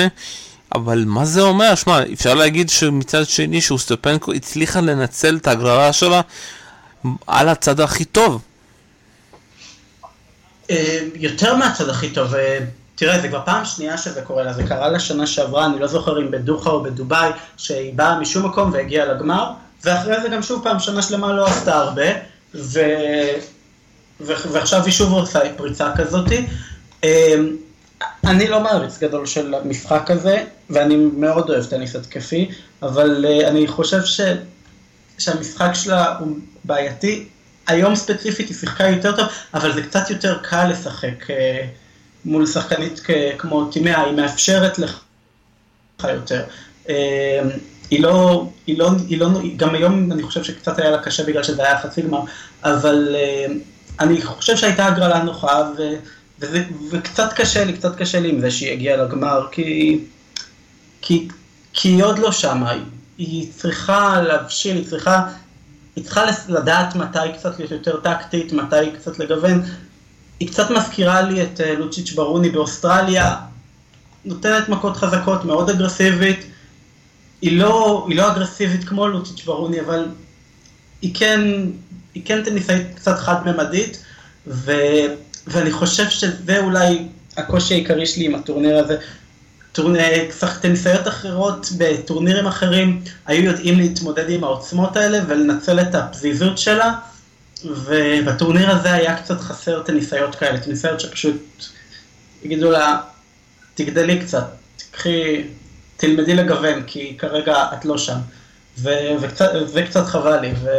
אבל 0.75 1.03
מה 1.07 1.25
זה 1.25 1.41
אומר? 1.41 1.75
שמע, 1.75 1.99
אפשר 2.13 2.33
להגיד 2.33 2.69
שמצד 2.69 3.27
שני 3.27 3.61
שאוסטפנקו 3.61 4.33
הצליחה 4.33 4.81
לנצל 4.81 5.35
את 5.35 5.47
הגרלה 5.47 5.93
שלה 5.93 6.21
על 7.27 7.49
הצד 7.49 7.79
הכי 7.79 8.05
טוב. 8.05 8.41
אה, 10.69 10.99
יותר 11.15 11.55
מהצד 11.55 11.89
הכי 11.89 12.09
טוב. 12.09 12.33
אה, 13.03 13.07
תראה, 13.07 13.21
זה 13.21 13.27
כבר 13.27 13.41
פעם 13.45 13.65
שנייה 13.65 13.97
שזה 13.97 14.21
קורה 14.21 14.43
לה, 14.43 14.53
זה 14.53 14.63
קרה 14.63 14.89
לה 14.89 14.99
שנה 14.99 15.27
שעברה, 15.27 15.65
אני 15.65 15.79
לא 15.79 15.87
זוכר 15.87 16.21
אם 16.21 16.31
בדוחה 16.31 16.69
או 16.69 16.83
בדובאי, 16.83 17.31
שהיא 17.57 17.93
באה 17.93 18.19
משום 18.19 18.45
מקום 18.45 18.71
והגיעה 18.71 19.05
לגמר, 19.05 19.51
ואחרי 19.83 20.21
זה 20.21 20.29
גם 20.29 20.43
שוב 20.43 20.63
פעם 20.63 20.79
שנה 20.79 21.01
שלמה 21.01 21.33
לא 21.33 21.47
עשתה 21.47 21.75
הרבה, 21.75 22.07
ו... 22.55 22.79
ו... 24.21 24.33
ועכשיו 24.51 24.85
היא 24.85 24.93
שוב 24.93 25.13
עושה 25.13 25.39
פריצה 25.57 25.91
כזאתי. 25.95 26.45
אמ, 27.03 27.55
אני 28.23 28.47
לא 28.47 28.59
מעריץ 28.59 28.97
גדול 28.99 29.25
של 29.25 29.53
המשחק 29.53 30.11
הזה, 30.11 30.43
ואני 30.69 30.95
מאוד 30.95 31.49
אוהב 31.49 31.65
טניס 31.65 31.95
התקפי, 31.95 32.49
אבל 32.81 33.25
אה, 33.25 33.47
אני 33.47 33.67
חושב 33.67 34.03
ש... 34.03 34.21
שהמשחק 35.17 35.69
שלה 35.73 36.17
הוא 36.17 36.37
בעייתי. 36.63 37.27
היום 37.67 37.95
ספציפית 37.95 38.49
היא 38.49 38.57
שיחקה 38.57 38.87
יותר 38.87 39.15
טוב, 39.15 39.27
אבל 39.53 39.73
זה 39.73 39.81
קצת 39.83 40.09
יותר 40.09 40.37
קל 40.43 40.67
לשחק. 40.67 41.25
אה, 42.25 42.31
מול 42.31 42.45
שחקנית 42.45 43.01
כמו 43.37 43.65
טימאה, 43.65 44.03
היא 44.03 44.13
מאפשרת 44.13 44.79
לך 44.79 44.99
יותר. 46.03 46.43
אמ, 46.89 46.93
היא 47.89 48.03
לא, 48.03 48.47
היא 48.67 48.79
לא, 48.79 48.91
היא 49.09 49.17
לא, 49.17 49.29
גם 49.57 49.75
היום 49.75 50.11
אני 50.11 50.23
חושב 50.23 50.43
שקצת 50.43 50.79
היה 50.79 50.91
לה 50.91 51.03
קשה 51.03 51.23
בגלל 51.23 51.43
שזה 51.43 51.63
היה 51.63 51.81
חצי 51.81 52.01
גמר, 52.01 52.19
אבל 52.63 53.15
אמ, 53.15 53.59
אני 53.99 54.21
חושב 54.21 54.57
שהייתה 54.57 54.85
הגרלה 54.85 55.23
נוחה, 55.23 55.71
ו, 55.77 55.93
וזה, 56.39 56.63
וקצת 56.91 57.33
קשה 57.33 57.63
לי, 57.63 57.73
קצת 57.73 57.95
קשה 57.95 58.19
לי 58.19 58.29
עם 58.29 58.39
זה 58.39 58.51
שהיא 58.51 58.71
הגיעה 58.71 58.97
לגמר, 58.97 59.47
כי 59.51 59.99
כי, 61.01 61.27
כי 61.73 61.89
היא 61.89 62.03
עוד 62.03 62.19
לא 62.19 62.31
שמה, 62.31 62.73
היא 63.17 63.51
צריכה 63.53 64.21
להבשיל, 64.21 64.75
היא 64.75 64.85
צריכה, 64.85 65.29
היא 65.95 66.03
צריכה 66.03 66.25
לדעת 66.49 66.95
מתי 66.95 67.19
קצת 67.37 67.59
להיות 67.59 67.71
יותר 67.71 67.99
טקטית, 67.99 68.53
מתי 68.53 68.91
קצת 68.99 69.19
לגוון. 69.19 69.63
היא 70.39 70.47
קצת 70.47 70.71
מזכירה 70.71 71.21
לי 71.21 71.43
את 71.43 71.61
אה, 71.61 71.73
לוצ'יץ' 71.73 72.11
ברוני 72.11 72.49
באוסטרליה, 72.49 73.35
נותנת 74.25 74.69
מכות 74.69 74.97
חזקות, 74.97 75.45
מאוד 75.45 75.69
אגרסיבית. 75.69 76.45
היא 77.41 77.59
לא, 77.59 78.05
היא 78.09 78.17
לא 78.17 78.31
אגרסיבית 78.31 78.83
כמו 78.83 79.07
לוצ'יץ' 79.07 79.43
ברוני, 79.45 79.81
אבל 79.81 80.05
היא 81.01 81.15
כן, 81.15 81.41
היא 82.13 82.25
כן 82.25 82.43
טניסאית 82.43 82.87
קצת 82.95 83.19
חד-ממדית, 83.19 84.03
ו, 84.47 84.71
ואני 85.47 85.71
חושב 85.71 86.09
שזה 86.09 86.59
אולי 86.59 87.07
הקושי 87.37 87.73
העיקרי 87.73 88.05
שלי 88.05 88.25
עם 88.25 88.35
הטורניר 88.35 88.77
הזה. 88.77 88.97
טניסאיות 90.61 91.07
אחרות 91.07 91.69
בטורנירים 91.77 92.47
אחרים 92.47 93.01
היו 93.25 93.43
יודעים 93.43 93.77
להתמודד 93.77 94.29
עם 94.29 94.43
העוצמות 94.43 94.97
האלה 94.97 95.19
ולנצל 95.27 95.79
את 95.79 95.95
הפזיזות 95.95 96.57
שלה, 96.57 96.93
ובטורניר 97.65 98.71
הזה 98.71 98.93
היה 98.93 99.21
קצת 99.21 99.41
חסר 99.41 99.83
טניסאיות 99.83 100.35
כאלה, 100.35 100.59
טניסאיות 100.59 100.99
שפשוט 100.99 101.65
יגידו 102.43 102.71
לה, 102.71 103.01
תגדלי 103.75 104.19
קצת, 104.19 104.45
תקחי, 104.77 105.43
תלמדי 105.97 106.35
לגוון, 106.35 106.83
כי 106.87 107.17
כרגע 107.17 107.65
את 107.73 107.85
לא 107.85 107.97
שם. 107.97 108.17
וזה 108.77 109.83
קצת 109.89 110.05
חבל 110.05 110.39
לי, 110.39 110.53
ו... 110.63 110.69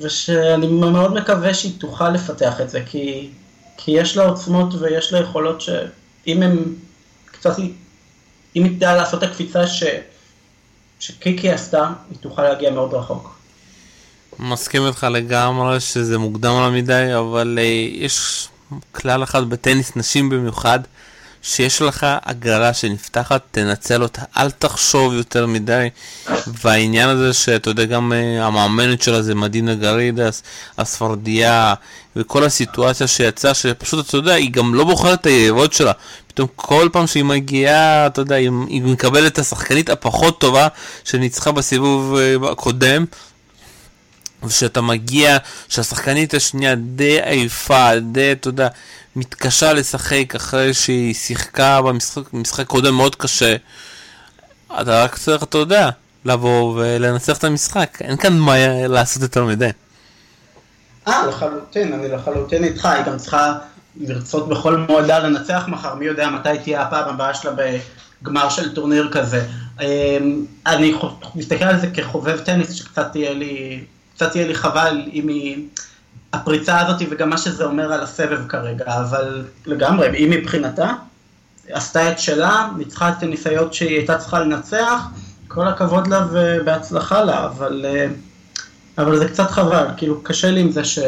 ושאני 0.00 0.66
מאוד 0.66 1.14
מקווה 1.14 1.54
שהיא 1.54 1.72
תוכל 1.78 2.10
לפתח 2.10 2.60
את 2.60 2.70
זה, 2.70 2.82
כי, 2.86 3.30
כי 3.76 3.90
יש 3.90 4.16
לה 4.16 4.24
עוצמות 4.24 4.74
ויש 4.74 5.12
לה 5.12 5.18
יכולות 5.18 5.60
שאם 5.60 6.42
הם 6.42 6.74
קצת, 7.24 7.58
אם 8.56 8.64
היא 8.64 8.76
תדע 8.76 8.96
לעשות 8.96 9.22
את 9.22 9.28
הקפיצה 9.28 9.66
ש, 9.66 9.84
שקיקי 11.00 11.50
עשתה, 11.50 11.92
היא 12.10 12.18
תוכל 12.20 12.42
להגיע 12.42 12.70
מאוד 12.70 12.94
רחוק. 12.94 13.35
מסכים 14.38 14.86
איתך 14.86 15.06
לגמרי 15.10 15.80
שזה 15.80 16.18
מוקדם 16.18 16.52
לה 16.52 16.70
מדי, 16.70 17.16
אבל 17.18 17.58
uh, 17.58 18.04
יש 18.04 18.48
כלל 18.92 19.22
אחד 19.22 19.50
בטניס 19.50 19.92
נשים 19.96 20.28
במיוחד, 20.28 20.80
שיש 21.42 21.82
לך 21.82 22.06
הגרלה 22.24 22.74
שנפתחת, 22.74 23.42
תנצל 23.50 24.02
אותה, 24.02 24.22
אל 24.36 24.50
תחשוב 24.50 25.14
יותר 25.14 25.46
מדי. 25.46 25.88
והעניין 26.46 27.08
הזה 27.08 27.32
שאתה 27.32 27.70
יודע, 27.70 27.84
גם 27.84 28.12
uh, 28.12 28.42
המאמנת 28.42 29.02
שלה 29.02 29.22
זה 29.22 29.34
מדינה 29.34 29.74
גרידס, 29.74 30.42
הספרדיה, 30.78 31.74
וכל 32.16 32.44
הסיטואציה 32.44 33.06
שיצאה, 33.06 33.54
שפשוט, 33.54 34.08
אתה 34.08 34.16
יודע, 34.16 34.34
היא 34.34 34.50
גם 34.50 34.74
לא 34.74 34.84
בוחרת 34.84 35.20
את 35.20 35.26
היריבות 35.26 35.72
שלה. 35.72 35.92
פתאום 36.26 36.48
כל 36.56 36.88
פעם 36.92 37.06
שהיא 37.06 37.24
מגיעה, 37.24 38.06
אתה 38.06 38.20
יודע, 38.20 38.34
היא, 38.34 38.50
היא 38.68 38.82
מקבלת 38.82 39.32
את 39.32 39.38
השחקנית 39.38 39.90
הפחות 39.90 40.40
טובה 40.40 40.68
שניצחה 41.04 41.52
בסיבוב 41.52 42.16
uh, 42.16 42.46
הקודם. 42.52 43.04
ושאתה 44.42 44.80
מגיע, 44.80 45.36
שהשחקנית 45.68 46.34
השנייה 46.34 46.74
די 46.74 47.22
עייפה, 47.22 47.90
די, 48.12 48.32
אתה 48.32 48.48
יודע, 48.48 48.68
מתקשה 49.16 49.72
לשחק 49.72 50.34
אחרי 50.34 50.74
שהיא 50.74 51.14
שיחקה 51.14 51.80
במשחק 52.32 52.66
קודם 52.66 52.94
מאוד 52.94 53.16
קשה, 53.16 53.56
אתה 54.80 55.04
רק 55.04 55.18
צריך, 55.18 55.42
אתה 55.42 55.58
יודע, 55.58 55.90
לבוא 56.24 56.74
ולנצח 56.76 57.38
את 57.38 57.44
המשחק. 57.44 57.98
אין 58.00 58.16
כאן 58.16 58.38
מה 58.38 58.54
לעשות 58.88 59.22
יותר 59.22 59.44
מדי. 59.44 59.70
אה, 61.08 61.26
לחלוטין, 61.26 61.92
אני 61.92 62.08
לחלוטין 62.08 62.64
איתך, 62.64 62.84
היא 62.84 63.04
גם 63.04 63.16
צריכה 63.16 63.58
לרצות 64.00 64.48
בכל 64.48 64.76
מועדה 64.76 65.18
לנצח 65.18 65.64
מחר, 65.68 65.94
מי 65.94 66.06
יודע 66.06 66.30
מתי 66.30 66.58
תהיה 66.64 66.82
הפעם 66.82 67.14
הבאה 67.14 67.34
שלה 67.34 67.52
בגמר 68.22 68.48
של 68.48 68.74
טורניר 68.74 69.08
כזה. 69.12 69.46
אמ, 69.80 70.44
אני 70.66 70.94
מסתכל 71.34 71.64
על 71.64 71.80
זה 71.80 71.86
כחובב 71.86 72.38
טניס, 72.40 72.72
שקצת 72.72 73.12
תהיה 73.12 73.32
לי, 73.32 73.84
קצת 74.16 74.30
תהיה 74.30 74.46
לי 74.46 74.54
חבל 74.54 75.02
אם 75.12 75.28
היא... 75.28 75.64
הפריצה 76.32 76.80
הזאת 76.80 77.02
וגם 77.10 77.30
מה 77.30 77.38
שזה 77.38 77.64
אומר 77.64 77.92
על 77.92 78.00
הסבב 78.00 78.48
כרגע, 78.48 78.84
אבל 78.86 79.44
לגמרי, 79.66 80.08
היא 80.12 80.28
מבחינתה 80.30 80.92
עשתה 81.68 82.12
את 82.12 82.18
שלה, 82.18 82.68
ניצחה 82.76 83.08
את 83.08 83.22
הניסיון 83.22 83.72
שהיא 83.72 83.96
הייתה 83.98 84.18
צריכה 84.18 84.40
לנצח, 84.40 85.02
כל 85.48 85.68
הכבוד 85.68 86.06
לה 86.06 86.26
ובהצלחה 86.32 87.24
לה, 87.24 87.44
אבל, 87.44 87.84
אה, 87.88 88.06
אבל 88.98 89.18
זה 89.18 89.28
קצת 89.28 89.50
חבל, 89.50 89.86
כאילו 89.96 90.22
קשה 90.22 90.50
לי 90.50 90.60
עם 90.60 90.70
זה 90.70 90.84
ש... 90.84 90.98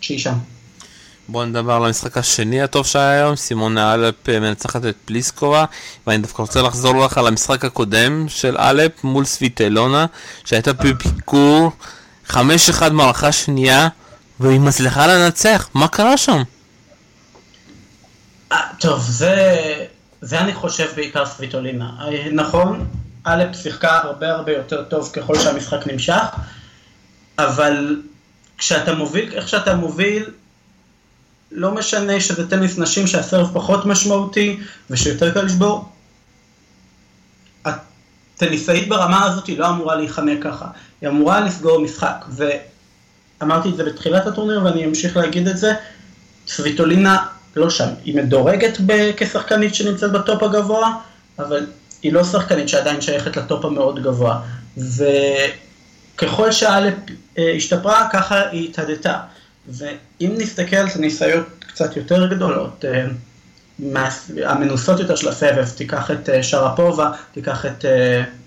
שהיא 0.00 0.18
שם. 0.18 0.34
בואו 1.28 1.44
נדבר 1.44 1.72
על 1.72 1.84
המשחק 1.84 2.18
השני 2.18 2.62
הטוב 2.62 2.86
שהיה 2.86 3.10
היום, 3.10 3.36
סימונה 3.36 3.94
אלפ 3.94 4.28
אה, 4.28 4.40
מנצחת 4.40 4.84
את 4.84 4.96
פליסקובה 5.04 5.64
ואני 6.06 6.18
דווקא 6.18 6.42
רוצה 6.42 6.62
לחזור 6.62 7.04
לך 7.04 7.18
על 7.18 7.26
המשחק 7.26 7.64
הקודם 7.64 8.24
של 8.28 8.56
אלפ 8.58 9.04
מול 9.04 9.24
סוויטלונה 9.24 10.06
שהייתה 10.44 10.74
בפיקור 12.28 12.88
5-1 12.88 12.92
מערכה 12.92 13.32
שנייה 13.32 13.88
והיא 14.40 14.60
מצליחה 14.60 15.06
לנצח, 15.06 15.68
מה 15.74 15.88
קרה 15.88 16.16
שם? 16.16 16.42
אה, 18.52 18.58
טוב, 18.80 19.00
זה, 19.08 19.46
זה 20.20 20.40
אני 20.40 20.54
חושב 20.54 20.88
בעיקר 20.96 21.26
סוויטולינה. 21.26 21.90
אה, 22.00 22.26
נכון, 22.32 22.86
אלפ 23.26 23.56
שיחקה 23.56 23.98
הרבה 23.98 24.30
הרבה 24.30 24.52
יותר 24.52 24.84
טוב 24.84 25.10
ככל 25.12 25.38
שהמשחק 25.38 25.86
נמשך, 25.86 26.22
אבל 27.38 28.02
כשאתה 28.58 28.94
מוביל, 28.94 29.32
איך 29.34 29.48
שאתה 29.48 29.74
מוביל, 29.74 30.24
לא 31.52 31.74
משנה 31.74 32.20
שזה 32.20 32.50
טניס 32.50 32.78
נשים 32.78 33.06
שהסרף 33.06 33.48
פחות 33.52 33.86
משמעותי 33.86 34.60
ושיותר 34.90 35.34
קל 35.34 35.42
לשבור. 35.42 35.88
הטניסאית 38.36 38.88
ברמה 38.88 39.24
הזאת 39.24 39.46
היא 39.46 39.58
לא 39.58 39.68
אמורה 39.68 39.94
להיחנק 39.94 40.42
ככה, 40.42 40.66
היא 41.00 41.08
אמורה 41.08 41.40
לסגור 41.40 41.80
משחק, 41.80 42.24
אמרתי 43.42 43.68
את 43.68 43.76
זה 43.76 43.84
בתחילת 43.84 44.26
הטורניר 44.26 44.64
ואני 44.64 44.84
אמשיך 44.84 45.16
להגיד 45.16 45.48
את 45.48 45.58
זה, 45.58 45.72
סוויטולינה 46.46 47.26
לא 47.56 47.70
שם, 47.70 47.88
היא 48.04 48.14
מדורגת 48.14 48.78
כשחקנית 49.16 49.74
שנמצאת 49.74 50.12
בטופ 50.12 50.42
הגבוה, 50.42 50.98
אבל 51.38 51.66
היא 52.02 52.12
לא 52.12 52.24
שחקנית 52.24 52.68
שעדיין 52.68 53.00
שייכת 53.00 53.36
לטופ 53.36 53.64
המאוד 53.64 54.02
גבוה. 54.02 54.40
וככל 54.76 56.52
שאלף 56.52 56.94
אה, 57.38 57.52
השתפרה, 57.56 58.08
ככה 58.12 58.48
היא 58.48 58.68
התהדתה. 58.68 59.18
ואם 59.68 60.34
נסתכל 60.38 60.76
על 60.76 60.86
הניסיון 60.94 61.44
קצת 61.60 61.96
יותר 61.96 62.26
גדולות, 62.26 62.84
אה, 62.84 63.06
המנוסות 64.44 65.00
יותר 65.00 65.16
של 65.16 65.28
הסבב, 65.28 65.68
תיקח 65.68 66.10
את 66.10 66.28
אה, 66.28 66.42
שרפובה, 66.42 67.12
תיקח 67.32 67.66
את, 67.66 67.84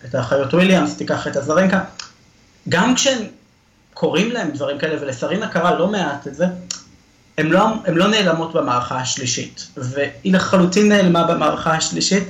את 0.06 0.16
האחיות 0.16 0.54
וויליאמס, 0.54 0.98
תיקח 0.98 1.28
את 1.28 1.36
הזרנקה, 1.36 1.84
גם 2.70 2.96
כשהן 2.96 3.24
קורים 3.94 4.32
להם 4.32 4.52
דברים 4.52 4.78
כאלה, 4.78 5.02
ולסרינה 5.02 5.48
קרה 5.48 5.80
לא 5.80 5.88
מעט 5.88 6.28
את 6.28 6.36
זה, 6.36 6.46
הן 7.38 7.48
לא, 7.48 7.68
לא 7.88 8.08
נעלמות 8.08 8.54
במערכה 8.54 8.98
השלישית, 8.98 9.68
והיא 9.78 10.34
לחלוטין 10.34 10.90
נעלמה 10.90 11.24
במערכה 11.24 11.74
השלישית, 11.76 12.24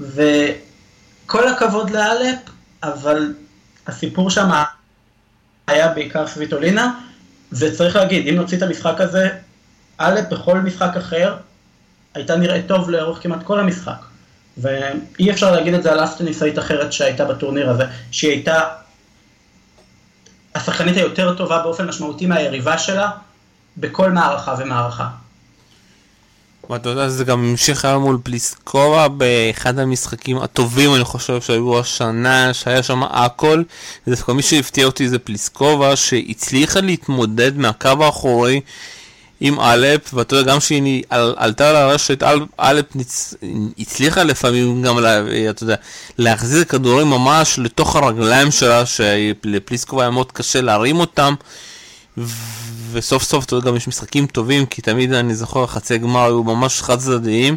וכל 0.00 1.48
הכבוד 1.48 1.90
לאלפ, 1.90 2.38
אבל 2.82 3.34
הסיפור 3.86 4.30
שם 4.30 4.50
היה 5.66 5.88
בעיקר 5.88 6.26
סוויטולינה, 6.26 6.94
וצריך 7.52 7.96
להגיד, 7.96 8.28
אם 8.28 8.34
נוציא 8.34 8.56
את 8.58 8.62
המשחק 8.62 9.00
הזה, 9.00 9.28
אלפ 10.00 10.28
בכל 10.28 10.58
משחק 10.58 10.96
אחר, 10.96 11.36
הייתה 12.14 12.36
נראית 12.36 12.66
טוב 12.66 12.90
לאורך 12.90 13.22
כמעט 13.22 13.42
כל 13.42 13.60
המשחק. 13.60 14.04
ואי 14.58 15.30
אפשר 15.30 15.52
להגיד 15.52 15.74
את 15.74 15.82
זה 15.82 15.92
על 15.92 16.04
אף 16.04 16.18
טניסאית 16.18 16.58
אחרת 16.58 16.92
שהייתה 16.92 17.24
בטורניר 17.24 17.70
הזה, 17.70 17.84
שהיא 18.10 18.30
הייתה 18.30 18.60
השחקנית 20.54 20.96
היותר 20.96 21.34
טובה 21.34 21.62
באופן 21.62 21.88
משמעותי 21.88 22.26
מהיריבה 22.26 22.78
שלה 22.78 23.10
בכל 23.76 24.10
מערכה 24.10 24.54
ומערכה. 24.58 25.08
ואתה 26.70 26.88
יודע, 26.88 27.08
זה 27.08 27.24
גם 27.24 27.44
המשיך 27.44 27.84
היום 27.84 28.02
מול 28.02 28.18
פליסקובה 28.22 29.08
באחד 29.08 29.78
המשחקים 29.78 30.38
הטובים, 30.38 30.94
אני 30.94 31.04
חושב, 31.04 31.40
שהיו 31.40 31.80
השנה, 31.80 32.54
שהיה 32.54 32.82
שם 32.82 33.02
הכל. 33.02 33.62
ודווקא 34.06 34.32
מי 34.32 34.42
שהפתיע 34.42 34.86
אותי 34.86 35.08
זה 35.08 35.18
פליסקובה, 35.18 35.96
שהצליחה 35.96 36.80
להתמודד 36.80 37.58
מהקו 37.58 37.88
האחורי 38.00 38.60
עם 39.44 39.60
אלפ, 39.60 40.14
ואתה 40.14 40.36
יודע, 40.36 40.52
גם 40.52 40.60
שהיא 40.60 41.02
על, 41.10 41.34
עלתה 41.36 41.72
לרשת, 41.72 42.22
אלפ 42.60 42.96
נצ... 42.96 43.34
הצליחה 43.78 44.22
לפעמים 44.22 44.82
גם, 44.82 44.98
אתה 45.50 45.62
יודע, 45.62 45.74
להחזיר 46.18 46.64
כדורים 46.64 47.06
ממש 47.10 47.58
לתוך 47.58 47.96
הרגליים 47.96 48.50
שלה, 48.50 48.86
שלפליסקובה 48.86 50.02
היה 50.02 50.10
מאוד 50.10 50.32
קשה 50.32 50.60
להרים 50.60 51.00
אותם, 51.00 51.34
וסוף 52.92 53.22
סוף, 53.22 53.44
אתה 53.44 53.56
יודע, 53.56 53.70
גם 53.70 53.76
יש 53.76 53.88
משחקים 53.88 54.26
טובים, 54.26 54.66
כי 54.66 54.82
תמיד 54.82 55.12
אני 55.12 55.34
זוכר, 55.34 55.66
חצי 55.66 55.98
גמר 55.98 56.24
היו 56.24 56.44
ממש 56.44 56.82
חד 56.82 56.98
צדדיים. 56.98 57.56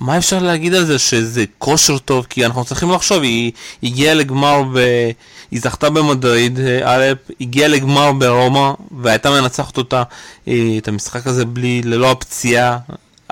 מה 0.00 0.18
אפשר 0.18 0.38
להגיד 0.38 0.74
על 0.74 0.84
זה 0.84 0.98
שזה 0.98 1.44
כושר 1.58 1.98
טוב? 1.98 2.26
כי 2.30 2.46
אנחנו 2.46 2.64
צריכים 2.64 2.90
לחשוב, 2.90 3.22
היא 3.22 3.52
הגיעה 3.82 4.14
לגמר 4.14 4.62
ב... 4.74 4.78
היא 5.52 5.60
זכתה 5.60 5.90
במדריד, 5.90 6.60
אה, 6.60 6.80
א', 6.84 7.12
הגיעה 7.40 7.68
לגמר 7.68 8.12
ברומא 8.12 8.72
והייתה 9.02 9.30
מנצחת 9.30 9.76
אותה, 9.76 10.02
אה, 10.48 10.74
את 10.78 10.88
המשחק 10.88 11.26
הזה 11.26 11.44
בלי, 11.44 11.82
ללא 11.84 12.10
הפציעה. 12.10 12.78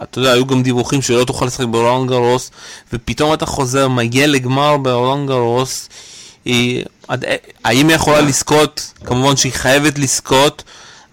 אתה 0.02 0.18
יודע, 0.18 0.32
היו 0.32 0.46
גם 0.46 0.62
דיווחים 0.62 1.02
שלא 1.02 1.24
תוכל 1.24 1.46
לשחק 1.46 1.66
ברולנד 1.66 2.10
גרוס, 2.10 2.50
ופתאום 2.92 3.34
אתה 3.34 3.46
חוזר, 3.46 3.88
מגיע 3.88 4.26
לגמר 4.26 4.76
ברולנד 4.76 5.28
גרוס, 5.28 5.88
היא, 6.44 6.84
האם 7.64 7.88
היא 7.88 7.96
יכולה 7.96 8.20
לזכות? 8.20 8.92
כמובן 9.04 9.36
שהיא 9.36 9.52
חייבת 9.52 9.98
לזכות, 9.98 10.64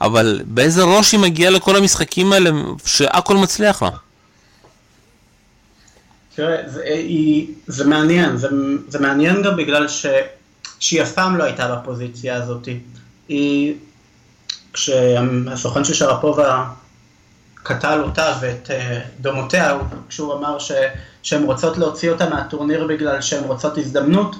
אבל 0.01 0.41
באיזה 0.45 0.83
ראש 0.83 1.11
היא 1.11 1.19
מגיעה 1.19 1.51
לכל 1.51 1.75
המשחקים 1.75 2.33
האלה, 2.33 2.49
שהכל 2.85 3.37
מצליח 3.37 3.83
לה? 3.83 3.89
תראה, 6.35 6.57
זה, 6.65 6.81
זה 7.67 7.85
מעניין, 7.85 8.37
זה, 8.37 8.47
זה 8.87 8.99
מעניין 8.99 9.41
גם 9.41 9.55
בגלל 9.57 9.87
ש, 9.87 10.05
שהיא 10.79 11.01
אף 11.01 11.11
פעם 11.11 11.37
לא 11.37 11.43
הייתה 11.43 11.75
בפוזיציה 11.75 12.35
הזאת. 12.35 12.67
היא, 13.27 13.75
כשהסוכן 14.73 15.83
של 15.83 15.93
שרפובה 15.93 16.65
קטל 17.53 18.01
אותה 18.03 18.33
ואת 18.41 18.71
אה, 18.71 18.99
דומותיה, 19.19 19.77
כשהוא 20.09 20.33
אמר 20.33 20.59
ש, 20.59 20.71
שהן 21.23 21.43
רוצות 21.43 21.77
להוציא 21.77 22.09
אותה 22.09 22.29
מהטורניר 22.29 22.87
בגלל 22.87 23.21
שהן 23.21 23.43
רוצות 23.43 23.77
הזדמנות, 23.77 24.35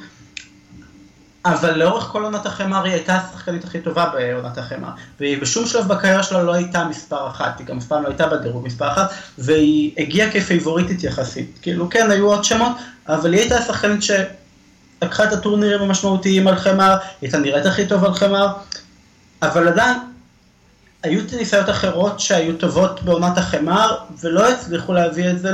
אבל 1.46 1.78
לאורך 1.78 2.04
כל 2.04 2.24
עונת 2.24 2.46
החמר 2.46 2.84
היא 2.84 2.94
הייתה 2.94 3.16
השחקנית 3.16 3.64
הכי 3.64 3.82
טובה 3.82 4.12
בעונת 4.14 4.58
החמר, 4.58 4.90
והיא 5.20 5.42
בשום 5.42 5.66
שלב 5.66 5.88
בקריירה 5.88 6.24
שלה 6.24 6.44
לא 6.44 6.54
הייתה 6.54 6.86
מספר 6.86 7.28
אחת, 7.28 7.60
היא 7.60 7.68
גם 7.68 7.78
אף 7.78 7.86
פעם 7.86 8.04
לא 8.04 8.08
הייתה 8.08 8.28
בדירוג 8.28 8.66
מספר 8.66 8.92
אחת, 8.92 9.12
והיא 9.38 9.92
הגיעה 9.98 10.32
כפייבוריטית 10.32 11.04
יחסית. 11.04 11.60
כאילו 11.62 11.90
כן, 11.90 12.12
היו 12.12 12.28
עוד 12.28 12.44
שמות, 12.44 12.72
אבל 13.08 13.34
היא 13.34 13.42
הייתה 13.42 13.58
השחקנית 13.58 14.02
שלקחה 15.04 15.24
את 15.24 15.34
הטורנירים 15.34 15.82
המשמעותיים 15.82 16.48
על 16.48 16.56
חמר, 16.56 16.92
היא 16.92 17.00
הייתה 17.22 17.38
נראית 17.38 17.66
הכי 17.66 17.86
טוב 17.86 18.06
על 18.06 18.14
חמר, 18.14 18.48
אבל 19.42 19.68
עדיין 19.68 19.98
היו 21.04 21.28
טניסאיות 21.28 21.70
אחרות 21.70 22.20
שהיו 22.20 22.58
טובות 22.58 23.04
בעונת 23.04 23.38
החמר, 23.38 23.98
ולא 24.24 24.50
הצליחו 24.50 24.94
להביא 24.94 25.30
את 25.30 25.40
זה 25.40 25.52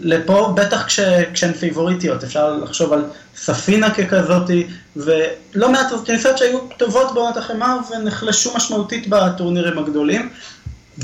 לפה, 0.00 0.52
בטח 0.56 0.86
כש, 0.86 1.00
כשהן 1.32 1.52
פייבוריטיות, 1.52 2.24
אפשר 2.24 2.56
לחשוב 2.56 2.92
על 2.92 3.04
ספינה 3.36 3.94
ככזאתי, 3.94 4.66
ולא 4.96 5.72
מעט 5.72 5.86
טניסאיות 6.04 6.38
שהיו 6.38 6.58
טובות 6.76 7.14
בעונת 7.14 7.36
החמר 7.36 7.78
ונחלשו 7.90 8.56
משמעותית 8.56 9.08
בטורנירים 9.08 9.78
הגדולים, 9.78 10.30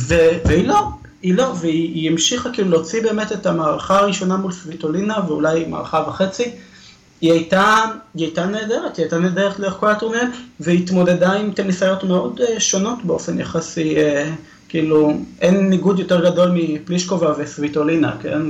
ו, 0.01 0.15
והיא 0.45 0.69
לא, 0.69 0.89
היא 1.23 1.35
לא, 1.35 1.55
והיא 1.61 2.11
המשיכה 2.11 2.51
כאילו 2.53 2.71
להוציא 2.71 3.03
באמת 3.03 3.33
את 3.33 3.47
המערכה 3.47 3.99
הראשונה 3.99 4.37
מול 4.37 4.53
סוויטולינה, 4.53 5.19
ואולי 5.27 5.65
מערכה 5.65 6.05
וחצי, 6.09 6.51
היא 7.25 7.33
הייתה, 7.33 7.85
היא 8.15 8.25
הייתה 8.25 8.47
נהדרת, 8.47 8.97
היא 8.97 9.05
הייתה 9.05 9.19
נהדרת 9.19 9.59
לאורך 9.59 9.75
כל 9.75 9.91
הטורניר, 9.91 10.23
והתמודדה 10.61 11.33
עם 11.33 11.53
טניסאיות 11.53 12.05
מאוד 12.05 12.41
uh, 12.41 12.61
שונות 12.61 13.05
באופן 13.05 13.41
יחסי, 13.41 13.97
uh, 13.97 14.29
כאילו, 14.69 15.13
אין 15.41 15.71
ניגוד 15.71 15.99
יותר 15.99 16.31
גדול 16.31 16.51
מפלישקובה 16.55 17.33
וסוויטולינה, 17.39 18.17
כן? 18.23 18.43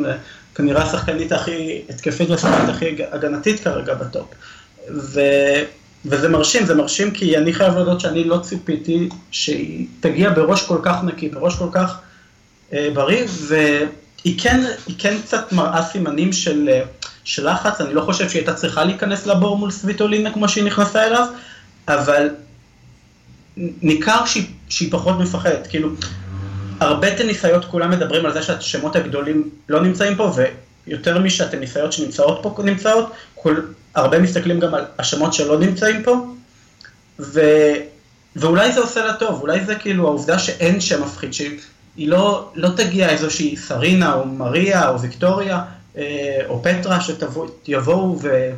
כנראה 0.54 0.82
השחקנית 0.82 1.32
הכי 1.32 1.82
התקפית 1.88 2.30
והשחקנית 2.30 2.68
הכי 2.68 2.96
הגנתית 3.12 3.60
כרגע 3.60 3.94
בטופ. 3.94 4.26
ו... 4.90 5.20
וזה 6.06 6.28
מרשים, 6.28 6.66
זה 6.66 6.74
מרשים 6.74 7.10
כי 7.10 7.36
אני 7.36 7.52
חייב 7.52 7.74
להודות 7.74 8.00
שאני 8.00 8.24
לא 8.24 8.38
ציפיתי 8.38 9.08
שהיא 9.30 9.86
תגיע 10.00 10.30
בראש 10.30 10.66
כל 10.66 10.78
כך 10.82 11.04
נקי, 11.04 11.28
בראש 11.28 11.56
כל 11.56 11.68
כך 11.72 11.98
אה, 12.72 12.88
בריא, 12.94 13.24
והיא 13.46 14.38
כן, 14.38 14.64
כן 14.98 15.14
קצת 15.22 15.52
מראה 15.52 15.82
סימנים 15.82 16.32
של, 16.32 16.68
אה, 16.68 16.82
של 17.24 17.50
לחץ, 17.50 17.80
אני 17.80 17.94
לא 17.94 18.00
חושב 18.00 18.28
שהיא 18.28 18.40
הייתה 18.40 18.54
צריכה 18.54 18.84
להיכנס 18.84 19.26
לבור 19.26 19.58
מול 19.58 19.70
סוויטולינה 19.70 20.32
כמו 20.32 20.48
שהיא 20.48 20.64
נכנסה 20.64 21.06
אליו, 21.06 21.26
אבל 21.88 22.28
ניכר 23.56 24.24
שהיא, 24.24 24.46
שהיא 24.68 24.92
פחות 24.92 25.18
מפחדת, 25.18 25.66
כאילו, 25.66 25.88
הרבה 26.80 27.16
טניסאיות 27.16 27.64
כולם 27.64 27.90
מדברים 27.90 28.26
על 28.26 28.32
זה 28.32 28.42
שהשמות 28.42 28.96
הגדולים 28.96 29.50
לא 29.68 29.82
נמצאים 29.82 30.16
פה, 30.16 30.32
ויותר 30.86 31.18
משהטניסאיות 31.18 31.92
שנמצאות 31.92 32.38
פה 32.42 32.62
נמצאות, 32.64 33.12
כל, 33.34 33.60
הרבה 33.94 34.18
מסתכלים 34.18 34.60
גם 34.60 34.74
על 34.74 34.84
השמות 34.98 35.34
שלא 35.34 35.58
נמצאים 35.58 36.02
פה, 36.02 36.26
ו, 37.18 37.40
ואולי 38.36 38.72
זה 38.72 38.80
עושה 38.80 39.04
לה 39.04 39.12
טוב, 39.12 39.40
אולי 39.40 39.64
זה 39.64 39.74
כאילו 39.74 40.06
העובדה 40.06 40.38
שאין 40.38 40.80
שם 40.80 41.02
מפחיד, 41.02 41.34
שהיא 41.34 41.58
לא, 41.96 42.50
לא 42.54 42.68
תגיע 42.76 43.08
איזושהי 43.08 43.56
סרינה 43.56 44.14
או 44.14 44.26
מריה 44.26 44.88
או 44.88 45.00
ויקטוריה 45.00 45.64
או 46.48 46.62
פטרה 46.62 46.98
שיבואו 47.00 48.18
ו... 48.22 48.50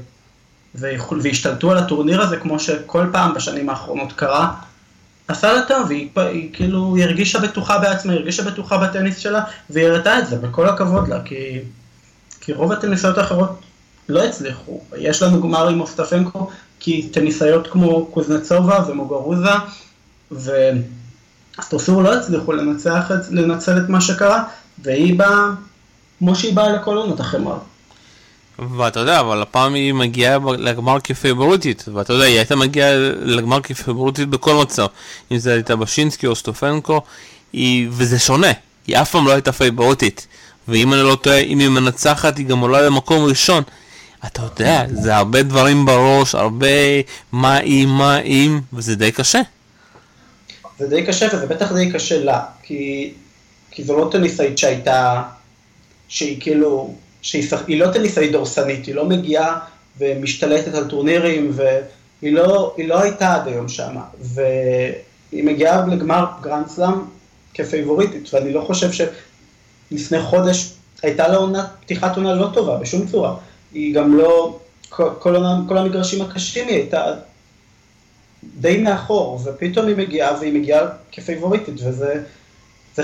וישתלטו 1.23 1.71
על 1.71 1.79
הטורניר 1.79 2.23
הזה 2.23 2.37
כמו 2.37 2.61
שכל 2.61 3.07
פעם 3.13 3.35
בשנים 3.35 3.69
האחרונות 3.69 4.13
קרה, 4.13 4.53
עשה 5.29 5.53
לה 5.53 5.63
טוב, 5.69 5.91
היא, 5.91 6.09
היא 6.17 6.51
כאילו, 6.53 6.97
היא 6.97 7.05
הרגישה 7.05 7.39
בטוחה 7.39 7.79
בעצמה, 7.79 8.13
היא 8.13 8.19
הרגישה 8.19 8.43
בטוחה 8.43 8.79
בטניס 8.79 9.19
שלה, 9.19 9.45
והיא 9.71 9.87
הראתה 9.87 10.19
את 10.19 10.27
זה, 10.27 10.37
וכל 10.43 10.69
הכבוד 10.69 11.09
לה, 11.09 11.23
כי, 11.25 11.61
כי 12.41 12.53
רוב 12.53 12.73
הטניסאיות 12.73 13.19
האחרות 13.19 13.61
לא 14.09 14.25
הצליחו. 14.25 14.81
יש 14.97 15.23
לנו 15.23 15.43
גמר 15.43 15.69
עם 15.69 15.81
אוסטפנקו, 15.81 16.51
כי 16.81 17.09
טניסאיות 17.13 17.67
כמו 17.67 18.07
קוזנצובה 18.07 18.85
ומוגרוזה, 18.89 19.51
ואסטרסור 20.31 22.03
לא 22.03 22.15
הצליחו 22.15 22.53
לנצח, 22.53 23.11
לנצל 23.31 23.79
את 23.79 23.89
מה 23.89 24.01
שקרה, 24.01 24.45
והיא 24.79 25.19
באה, 25.19 25.51
כמו 26.19 26.35
שהיא 26.35 26.55
באה 26.55 26.73
לכל 26.73 26.97
עונות 26.97 27.21
החמר. 27.21 27.59
ואתה 28.77 29.01
יודע, 29.01 29.21
אבל 29.21 29.43
הפעם 29.43 29.75
היא 29.75 29.95
מגיעה 29.95 30.39
לגמר 30.59 31.01
כפייבוריטית, 31.01 31.85
ואתה 31.95 32.13
יודע, 32.13 32.25
היא 32.25 32.37
הייתה 32.37 32.57
מגיעה 32.57 32.91
לגמר 33.21 33.61
כפייבוריטית 33.61 34.29
בכל 34.29 34.55
מצב, 34.55 34.87
אם 35.33 35.39
זה 35.39 35.53
הייתה 35.53 35.77
בשינסקי 35.77 36.27
או 36.27 36.37
סטופנקו, 36.37 37.01
היא... 37.53 37.89
וזה 37.91 38.19
שונה, 38.19 38.53
היא 38.87 38.97
אף 38.97 39.11
פעם 39.11 39.27
לא 39.27 39.33
הייתה 39.33 39.53
פייבוריטית, 39.53 40.27
ואם 40.69 40.95
אני 40.95 41.03
לא 41.03 41.15
טועה, 41.15 41.39
אם 41.39 41.59
היא 41.59 41.69
מנצחת, 41.69 42.39
היא 42.39 42.47
גם 42.47 42.59
עולה 42.59 42.83
למקום 42.83 43.25
ראשון. 43.25 43.63
אתה 44.27 44.43
יודע, 44.43 44.85
זה 44.93 45.17
הרבה 45.17 45.43
דברים 45.43 45.87
בראש, 45.87 46.35
הרבה 46.35 46.67
מה 47.33 47.61
אם, 47.61 47.89
מה 47.89 48.19
אם, 48.19 48.61
וזה 48.73 48.95
די 48.97 49.13
קשה. 49.13 49.41
זה 50.79 50.87
די 50.89 51.07
קשה, 51.07 51.27
וזה 51.33 51.47
בטח 51.47 51.73
די 51.73 51.93
קשה 51.93 52.25
לה, 52.25 52.45
כי, 52.63 53.13
כי 53.71 53.85
זו 53.85 53.99
לא 53.99 54.09
טניסאית 54.13 54.59
שהייתה, 54.59 55.23
שהיא 56.09 56.41
כאילו... 56.41 56.95
שהיא 57.23 57.81
לא 57.81 57.93
טניסאית 57.93 58.33
דורסנית, 58.33 58.87
היא 58.87 58.95
לא 58.95 59.05
מגיעה 59.05 59.59
ומשתלטת 59.99 60.75
על 60.75 60.85
טורנירים, 60.85 61.51
והיא 61.55 62.33
לא, 62.33 62.75
לא 62.85 63.03
הייתה 63.03 63.35
עד 63.35 63.49
היום 63.49 63.69
שמה, 63.69 64.03
והיא 64.21 65.45
מגיעה 65.45 65.87
לגמר 65.87 66.25
גרנד 66.41 66.69
סלאם 66.69 66.95
כפייבוריטית, 67.55 68.35
ואני 68.35 68.53
לא 68.53 68.61
חושב 68.61 68.91
שלפני 68.93 70.21
חודש 70.21 70.73
הייתה 71.03 71.29
לה 71.29 71.37
עונה, 71.37 71.67
פתיחת 71.81 72.17
עונה 72.17 72.35
לא 72.35 72.49
טובה 72.55 72.77
בשום 72.79 73.07
צורה, 73.07 73.37
היא 73.73 73.95
גם 73.95 74.17
לא, 74.17 74.59
כל, 74.89 75.11
כל, 75.19 75.37
כל 75.69 75.79
המגרשים 75.79 76.23
הקשים 76.23 76.69
היא 76.69 76.77
הייתה 76.77 77.05
די 78.61 78.79
מאחור, 78.79 79.41
ופתאום 79.45 79.87
היא 79.87 79.97
מגיעה, 79.97 80.39
והיא 80.41 80.53
מגיעה 80.53 80.81
כפייבוריטית, 81.13 81.75
וזה 81.75 82.23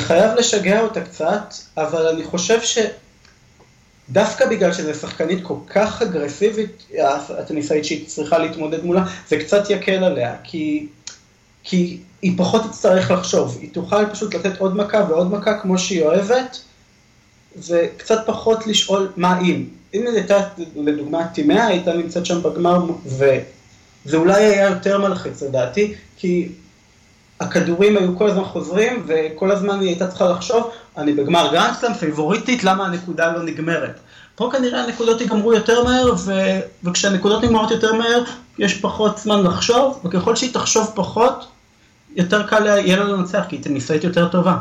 חייב 0.00 0.35
לשגע 0.35 0.81
אותה 0.81 1.00
קצת, 1.00 1.55
אבל 1.76 2.07
אני 2.07 2.24
חושב 2.24 2.62
ש... 2.62 2.78
דווקא 4.11 4.46
בגלל 4.46 4.72
שזו 4.72 4.94
שחקנית 4.94 5.38
כל 5.42 5.55
כך 5.66 6.02
אגרסיבית, 6.02 6.83
הטניסאית 7.38 7.85
שהיא 7.85 8.07
צריכה 8.07 8.38
להתמודד 8.38 8.85
מולה, 8.85 9.05
זה 9.28 9.37
קצת 9.38 9.70
יקל 9.70 10.05
עליה, 10.05 10.37
כי, 10.44 10.87
כי 11.62 11.98
היא 12.22 12.33
פחות 12.38 12.62
תצטרך 12.70 13.11
לחשוב, 13.11 13.59
היא 13.61 13.70
תוכל 13.72 14.07
פשוט 14.12 14.35
לתת 14.35 14.59
עוד 14.59 14.76
מכה 14.76 15.05
ועוד 15.09 15.31
מכה 15.31 15.59
כמו 15.59 15.78
שהיא 15.78 16.02
אוהבת, 16.02 16.59
וקצת 17.68 18.18
פחות 18.26 18.66
לשאול 18.66 19.12
מה 19.16 19.40
אם. 19.40 19.64
אם 19.94 20.07
הייתה, 20.14 20.48
לדוגמה, 20.76 21.26
טימאה 21.26 21.66
הייתה 21.66 21.92
נמצאת 21.92 22.26
שם 22.26 22.42
בגמר, 22.42 22.85
וזה 23.07 24.16
אולי 24.16 24.44
היה 24.44 24.68
יותר 24.68 24.98
מלחיץ 24.98 25.42
לדעתי, 25.42 25.94
כי 26.16 26.48
הכדורים 27.42 27.96
היו 27.96 28.18
כל 28.18 28.31
הזמן 28.31 28.44
חוזרים, 28.44 29.07
וכל 29.07 29.50
הזמן 29.50 29.81
היא 29.81 29.88
הייתה 29.88 30.09
צריכה 30.09 30.28
לחשוב, 30.28 30.70
אני 30.96 31.12
בגמר 31.12 31.52
גרנדסלאם, 31.52 31.94
פייבוריטית, 31.94 32.64
למה 32.64 32.87
הנקודה 32.87 33.33
לא 33.33 33.42
נגמרת. 33.42 34.00
פה 34.35 34.50
כנראה 34.52 34.85
הנקודות 34.85 35.20
ייגמרו 35.20 35.52
יותר 35.52 35.85
מהר, 35.85 36.14
ו... 36.18 36.33
וכשהנקודות 36.85 37.44
נגמרות 37.44 37.70
יותר 37.70 37.94
מהר, 37.94 38.24
יש 38.59 38.74
פחות 38.81 39.18
זמן 39.18 39.42
לחשוב, 39.42 40.00
וככל 40.05 40.37
שהיא 40.37 40.55
תחשוב 40.55 40.92
פחות, 40.94 41.46
יותר 42.16 42.46
קל 42.46 42.66
יהיה 42.66 42.96
לה 42.96 43.05
לנצח, 43.05 43.42
כי 43.48 43.57
היא 43.57 43.62
טניסאית 43.62 44.05
יותר 44.05 44.28
טובה. 44.28 44.57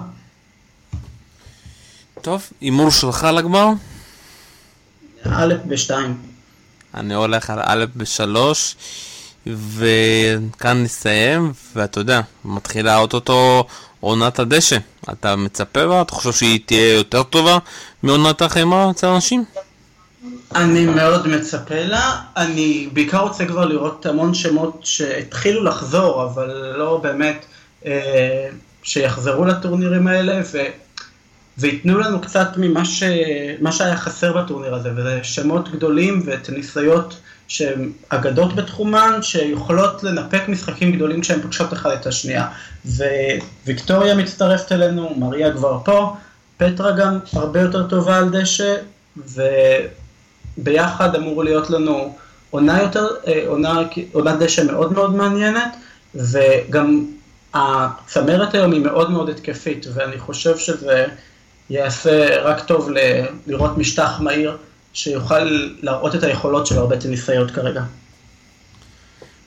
טוב, 2.21 2.49
הימור 2.61 2.91
שלך 2.91 3.27
לגמר? 3.33 3.67
א' 5.25 5.53
בשתיים. 5.65 6.17
אני 6.93 7.13
הולך 7.13 7.49
על 7.49 7.59
א' 7.63 7.85
בשלוש. 7.95 8.75
וכאן 9.47 10.83
נסיים, 10.83 11.53
ואתה 11.75 11.99
יודע, 11.99 12.21
מתחילה 12.45 12.97
אוטוטו 12.97 13.63
עונת 13.99 14.39
הדשא. 14.39 14.77
אתה 15.11 15.35
מצפה 15.35 15.87
בה? 15.87 16.01
אתה 16.01 16.11
חושב 16.11 16.31
שהיא 16.31 16.59
תהיה 16.65 16.93
יותר 16.93 17.23
טובה 17.23 17.57
מעונת 18.03 18.41
החמאה 18.41 18.91
אצל 18.91 19.07
אנשים? 19.07 19.45
אני 20.55 20.85
מאוד 20.85 21.27
מצפה 21.27 21.83
לה, 21.83 22.15
אני 22.37 22.89
בעיקר 22.93 23.19
רוצה 23.19 23.45
כבר 23.45 23.65
לראות 23.65 24.05
המון 24.05 24.33
שמות 24.33 24.79
שהתחילו 24.83 25.63
לחזור, 25.63 26.23
אבל 26.23 26.73
לא 26.77 26.99
באמת 27.03 27.45
אה, 27.85 28.49
שיחזרו 28.83 29.45
לטורנירים 29.45 30.07
האלה, 30.07 30.41
ו, 30.53 30.57
וייתנו 31.61 31.99
לנו 31.99 32.21
קצת 32.21 32.47
ממה 32.57 32.85
ש... 32.85 33.03
שהיה 33.71 33.97
חסר 33.97 34.43
בטורניר 34.43 34.75
הזה, 34.75 34.89
וזה 34.95 35.19
שמות 35.23 35.71
גדולים 35.71 36.21
וטניסאיות 36.25 37.17
שהן 37.47 37.91
אגדות 38.09 38.55
בתחומן, 38.55 39.19
שיכולות 39.21 40.03
לנפק 40.03 40.41
משחקים 40.47 40.91
גדולים 40.91 41.21
כשהן 41.21 41.41
פוגשות 41.41 41.73
אחד 41.73 41.91
את 41.91 42.07
השנייה. 42.07 42.47
וויקטוריה 43.65 44.15
מצטרפת 44.15 44.71
אלינו, 44.71 45.15
מריה 45.17 45.53
כבר 45.53 45.79
פה, 45.85 46.15
פטרה 46.57 46.91
גם 46.91 47.19
הרבה 47.33 47.61
יותר 47.61 47.87
טובה 47.87 48.17
על 48.17 48.29
דשא, 48.29 48.75
וביחד 50.57 51.15
אמור 51.15 51.43
להיות 51.43 51.69
לנו 51.69 52.15
עונה 52.49 52.81
יותר, 52.81 53.07
אה, 53.27 53.43
עונה, 53.47 53.79
עונת 54.11 54.39
דשא 54.39 54.61
מאוד 54.61 54.93
מאוד 54.93 55.15
מעניינת, 55.15 55.75
וגם 56.15 57.05
הצמרת 57.53 58.53
היום 58.53 58.71
היא 58.71 58.81
מאוד 58.81 59.11
מאוד 59.11 59.29
התקפית, 59.29 59.85
ואני 59.93 60.19
חושב 60.19 60.57
שזה 60.57 61.05
יעשה 61.71 62.41
רק 62.41 62.63
טוב 62.65 62.89
ל- 62.89 62.97
לראות 63.47 63.77
משטח 63.77 64.19
מהיר 64.19 64.57
שיוכל 64.93 65.39
להראות 65.81 66.15
את 66.15 66.23
היכולות 66.23 66.67
של 66.67 66.77
הרבה 66.77 66.97
טניסאיות 66.97 67.51
כרגע. 67.51 67.81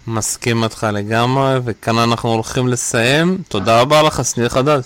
מסכים 0.07 0.65
איתך 0.65 0.87
לגמרי, 0.93 1.55
וכאן 1.65 1.99
אנחנו 1.99 2.33
הולכים 2.33 2.69
לסיים. 2.69 3.43
תודה 3.49 3.81
רבה 3.81 4.03
לך, 4.03 4.25
שניר 4.25 4.49
חדד. 4.49 4.81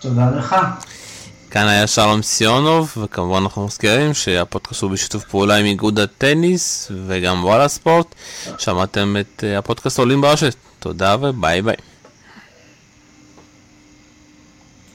תודה 0.00 0.30
לך. 0.38 0.56
כאן 1.50 1.66
היה 1.68 1.86
שלום 1.86 2.22
סיונוב, 2.22 2.92
וכמובן 3.02 3.42
אנחנו 3.42 3.66
מזכירים 3.66 4.14
שהפודקאסט 4.14 4.82
הוא 4.82 4.90
בשיתוף 4.90 5.24
פעולה 5.24 5.56
עם 5.56 5.64
איגוד 5.66 5.98
הטניס 5.98 6.92
וגם 7.06 7.44
וואלה 7.44 7.68
ספורט. 7.68 8.06
שמעתם 8.58 9.16
את 9.20 9.44
אה, 9.44 9.58
הפודקאסט 9.58 9.98
עולים 9.98 10.20
ברשת. 10.20 10.54
תודה 10.78 11.16
וביי 11.20 11.62
ביי. 11.62 11.76